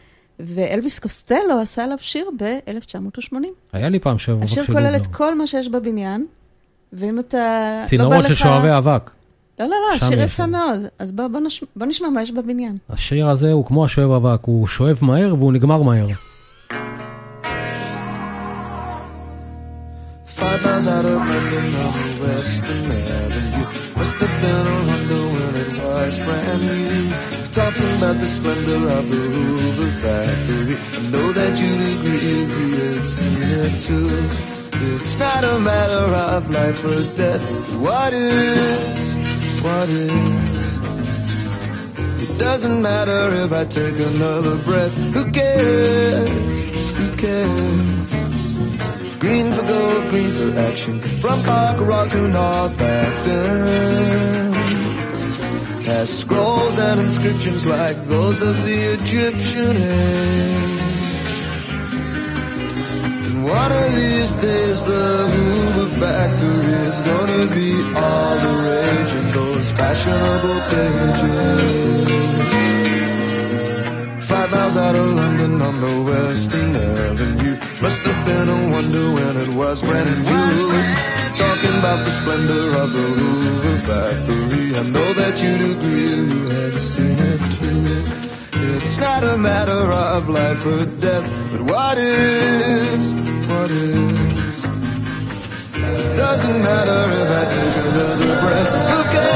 ואלוויס 0.41 0.99
קוסטלו 0.99 1.61
עשה 1.63 1.85
עליו 1.85 1.99
שיר 2.01 2.31
ב-1980. 2.39 3.35
היה 3.73 3.89
לי 3.89 3.99
פעם 3.99 4.19
שבוע 4.19 4.45
השיר 4.45 4.67
כולל 4.67 4.97
את 4.97 5.07
כל 5.07 5.39
מה 5.39 5.47
שיש 5.47 5.69
בבניין, 5.69 6.27
ואם 6.93 7.19
אתה... 7.19 7.81
לא 7.83 7.87
צינורות 7.87 8.25
של 8.29 8.35
שואבי 8.35 8.77
אבק. 8.77 9.11
לא, 9.59 9.67
לא, 9.67 9.77
לא, 9.93 10.09
שיר 10.09 10.21
יפה. 10.21 10.47
מאוד. 10.47 10.81
אז 10.99 11.13
בוא, 11.13 11.29
בוא, 11.29 11.41
נש... 11.41 11.65
בוא 11.77 11.87
נשמע 11.87 12.09
מה 12.09 12.23
יש 12.23 12.31
בבניין. 12.33 12.77
השיר 12.91 13.29
הזה 13.29 13.53
הוא 13.53 13.67
כמו 13.67 13.85
השואב 13.85 14.11
אבק, 14.11 14.45
הוא 14.45 14.67
שואב 14.67 14.99
מהר 15.01 15.35
והוא 15.39 15.53
נגמר 15.53 15.83
מהר. 15.83 16.07
Five 20.39 20.63
miles 20.65 20.87
out 20.87 21.05
of 21.05 21.19
London 21.31 21.67
on 21.87 21.95
the 22.05 22.15
Western 22.23 22.91
Avenue. 23.23 23.67
Must 23.99 24.19
have 24.23 24.35
been 24.43 24.67
when 24.87 25.11
it 25.11 25.28
was 25.77 26.19
brand 26.19 26.63
new. 26.63 27.11
Talking 27.51 27.97
about 27.97 28.19
the 28.19 28.27
splendor 28.27 28.89
of 28.99 29.11
the 29.11 29.17
Hoover 29.17 29.91
factory. 30.03 30.77
I 30.97 31.01
know 31.11 31.33
that 31.33 31.59
you'd 31.61 31.83
agree 31.95 32.47
you 32.59 32.95
had 32.95 33.05
seen 33.05 33.43
it 33.43 33.81
too. 33.81 34.29
It's 34.97 35.17
not 35.19 35.43
a 35.45 35.59
matter 35.59 36.15
of 36.35 36.51
life 36.51 36.85
or 36.85 37.03
death. 37.15 37.43
What 37.81 38.13
is? 38.13 39.17
What 39.63 39.89
is? 39.89 40.81
It 42.23 42.39
doesn't 42.39 42.81
matter 42.81 43.33
if 43.45 43.53
I 43.53 43.65
take 43.65 43.99
another 43.99 44.57
breath. 44.59 44.95
Who 45.15 45.25
cares? 45.33 46.65
Who 46.65 47.11
cares? 47.17 48.13
Green 49.19 49.53
for 49.53 49.67
gold, 49.67 50.09
green 50.11 50.33
for 50.33 50.57
action. 50.59 51.01
From 51.19 51.43
Park 51.43 51.81
Rock 51.81 52.09
to 52.11 52.29
Northampton. 52.29 54.38
Past 55.89 56.21
scrolls 56.21 56.79
and 56.79 57.01
inscriptions 57.01 57.67
like 57.67 57.97
those 58.09 58.43
of 58.43 58.63
the 58.63 58.79
Egyptian 59.01 59.75
age. 59.75 61.33
And 63.25 63.43
one 63.43 63.73
of 63.73 63.95
these 63.97 64.35
days, 64.35 64.85
the 64.85 65.07
Hoover 65.33 65.89
factory 65.99 66.75
is 66.91 67.01
gonna 67.01 67.47
be 67.55 67.73
all 67.97 68.37
the 68.37 68.55
rage 68.69 69.13
in 69.15 69.33
those 69.33 69.71
fashionable 69.71 70.61
pages. 70.69 71.98
Five 74.49 74.61
miles 74.61 74.77
out 74.79 74.95
of 74.95 75.07
London 75.15 75.61
on 75.61 75.79
the 75.79 76.03
Western 76.11 76.75
Avenue. 76.75 77.57
Must 77.83 78.01
have 78.01 78.25
been 78.25 78.49
a 78.49 78.71
wonder 78.73 79.13
when 79.13 79.37
it 79.37 79.49
was 79.51 79.83
brand 79.83 80.09
new. 80.09 80.69
Talking 81.37 81.75
about 81.81 81.99
the 82.07 82.11
splendor 82.19 82.67
of 82.83 82.93
the 82.97 83.07
Hoover 83.19 83.77
factory. 83.89 84.75
I 84.75 84.83
know 84.85 85.13
that 85.21 85.43
you'd 85.43 85.77
agree 85.77 86.01
you 86.01 86.47
had 86.49 86.79
seen 86.79 87.19
it 87.19 87.43
too. 87.59 88.79
It's 88.79 88.97
not 88.97 89.23
a 89.23 89.37
matter 89.37 89.93
of 89.93 90.31
life 90.31 90.65
or 90.65 90.87
death, 90.87 91.29
but 91.53 91.61
what 91.63 91.99
is, 91.99 93.15
what 93.49 93.71
is. 93.71 94.28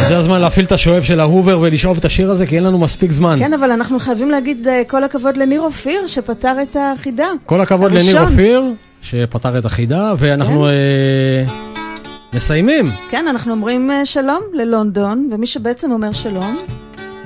זה 0.09 0.19
הזמן 0.19 0.41
להפעיל 0.41 0.67
את 0.67 0.73
השואב 0.73 1.03
של 1.03 1.21
ההובר 1.21 1.59
ולשאוב 1.63 1.97
את 1.99 2.05
השיר 2.05 2.31
הזה, 2.31 2.47
כי 2.47 2.57
אין 2.57 2.65
לנו 2.65 2.79
מספיק 2.79 3.13
זמן. 3.13 3.39
כן, 3.39 3.53
אבל 3.53 3.71
אנחנו 3.71 3.99
חייבים 3.99 4.31
להגיד 4.31 4.69
אה, 4.69 4.83
כל 4.87 5.05
הכבוד 5.05 5.37
לניר 5.37 5.61
אופיר, 5.61 6.07
שפתר 6.07 6.63
את 6.63 6.77
החידה. 6.81 7.27
כל 7.47 7.61
הכבוד 7.61 7.93
לניר. 7.93 8.23
אופיר, 8.23 8.63
שפתר 9.03 9.59
את 9.59 9.65
החידה, 9.65 10.15
ואנחנו 10.19 10.67
אה, 10.67 10.73
מסיימים. 12.35 12.87
כן, 13.11 13.25
אנחנו 13.29 13.53
אומרים 13.53 13.91
אה, 13.91 14.07
שלום 14.07 14.43
ללונדון, 14.55 15.31
ומי 15.33 15.47
שבעצם 15.47 15.91
אומר 15.91 16.13
שלום 16.13 16.57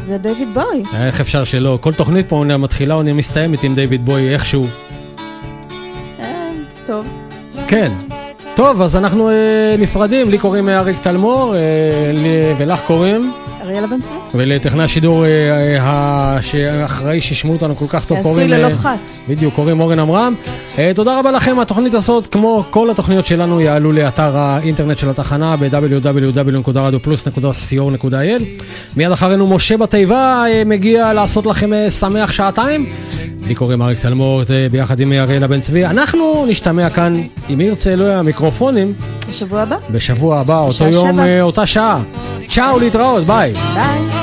זה 0.07 0.19
דיוויד 0.19 0.49
בוי. 0.55 0.83
איך 0.95 1.21
אפשר 1.21 1.45
שלא? 1.45 1.79
כל 1.81 1.93
תוכנית 1.93 2.27
פה 2.29 2.45
מתחילה 2.59 2.95
או 2.95 3.03
מסתיימת 3.15 3.63
עם 3.63 3.75
דיוויד 3.75 4.05
בוי 4.05 4.35
איכשהו. 4.35 4.67
אה, 6.21 6.51
טוב. 6.87 7.07
כן. 7.69 7.93
טוב, 8.57 8.83
אז 8.83 8.97
אנחנו 8.97 9.31
אה, 9.31 9.35
נפרדים, 9.79 10.31
לי 10.31 10.39
קוראים 10.39 10.69
אה, 10.69 10.79
אריק 10.79 10.99
תלמור, 10.99 11.55
אה, 11.57 11.61
לי- 12.15 12.29
ולך 12.59 12.81
קוראים, 12.87 13.33
אריאלה 13.63 13.87
בן 13.87 14.01
צבי. 14.01 14.15
ולטכנאי 14.35 14.85
השידור 14.85 15.25
אה, 15.25 15.29
אה, 15.31 15.79
ה- 15.83 16.39
שאחראי 16.43 17.21
שישמעו 17.21 17.55
אותנו 17.55 17.77
כל 17.77 17.85
כך 17.89 18.05
טוב 18.05 18.23
קוראים... 18.23 18.51
ללא 18.51 18.67
אה, 18.67 18.75
חת. 18.75 18.99
בדיוק, 19.29 19.55
קוראים 19.55 19.81
אורן 19.81 19.99
עמרם. 19.99 20.35
אה, 20.79 20.93
תודה 20.95 21.19
רבה 21.19 21.31
לכם, 21.33 21.59
התוכנית 21.59 21.95
הזאת, 21.95 22.27
כמו 22.27 22.65
כל 22.71 22.91
התוכניות 22.91 23.27
שלנו, 23.27 23.61
יעלו 23.61 23.93
לאתר 23.93 24.37
האינטרנט 24.37 24.99
של 24.99 25.11
התחנה 25.11 25.57
ב-www.radioplus.co.il. 25.57 28.43
מיד 28.97 29.11
אחרינו 29.13 29.47
משה 29.47 29.77
בתיבה 29.77 30.45
אה, 30.49 30.63
מגיע 30.67 31.13
לעשות 31.13 31.47
לכם 31.47 31.73
אה, 31.73 31.91
שמח 31.91 32.33
שעתיים. 32.33 32.87
לי 33.49 33.55
קוראים 33.55 33.83
אריק 33.83 33.99
תלמור, 34.01 34.43
אה, 34.51 34.67
ביחד 34.71 35.01
עם 35.01 35.13
אריאלה 35.13 35.47
בן 35.47 35.61
צבי. 35.61 35.87
אנחנו 35.87 36.47
נשתמע 36.49 36.91
כאן, 36.91 37.23
אם 37.53 37.61
ירצה 37.61 37.93
אלוהי 37.93 38.15
המיקרופונים, 38.15 38.93
בשבוע 39.29 39.63
הבא. 39.63 39.77
בשבוע 39.91 40.39
הבא, 40.41 40.61
אותו 40.61 40.85
יום, 40.85 41.13
שבע. 41.13 41.25
אה, 41.27 41.43
אותה 41.43 41.67
שעה. 41.67 42.03
צ'או, 42.49 42.79
להתראות, 42.79 43.25
ביי. 43.25 43.53
ביי. 43.75 44.16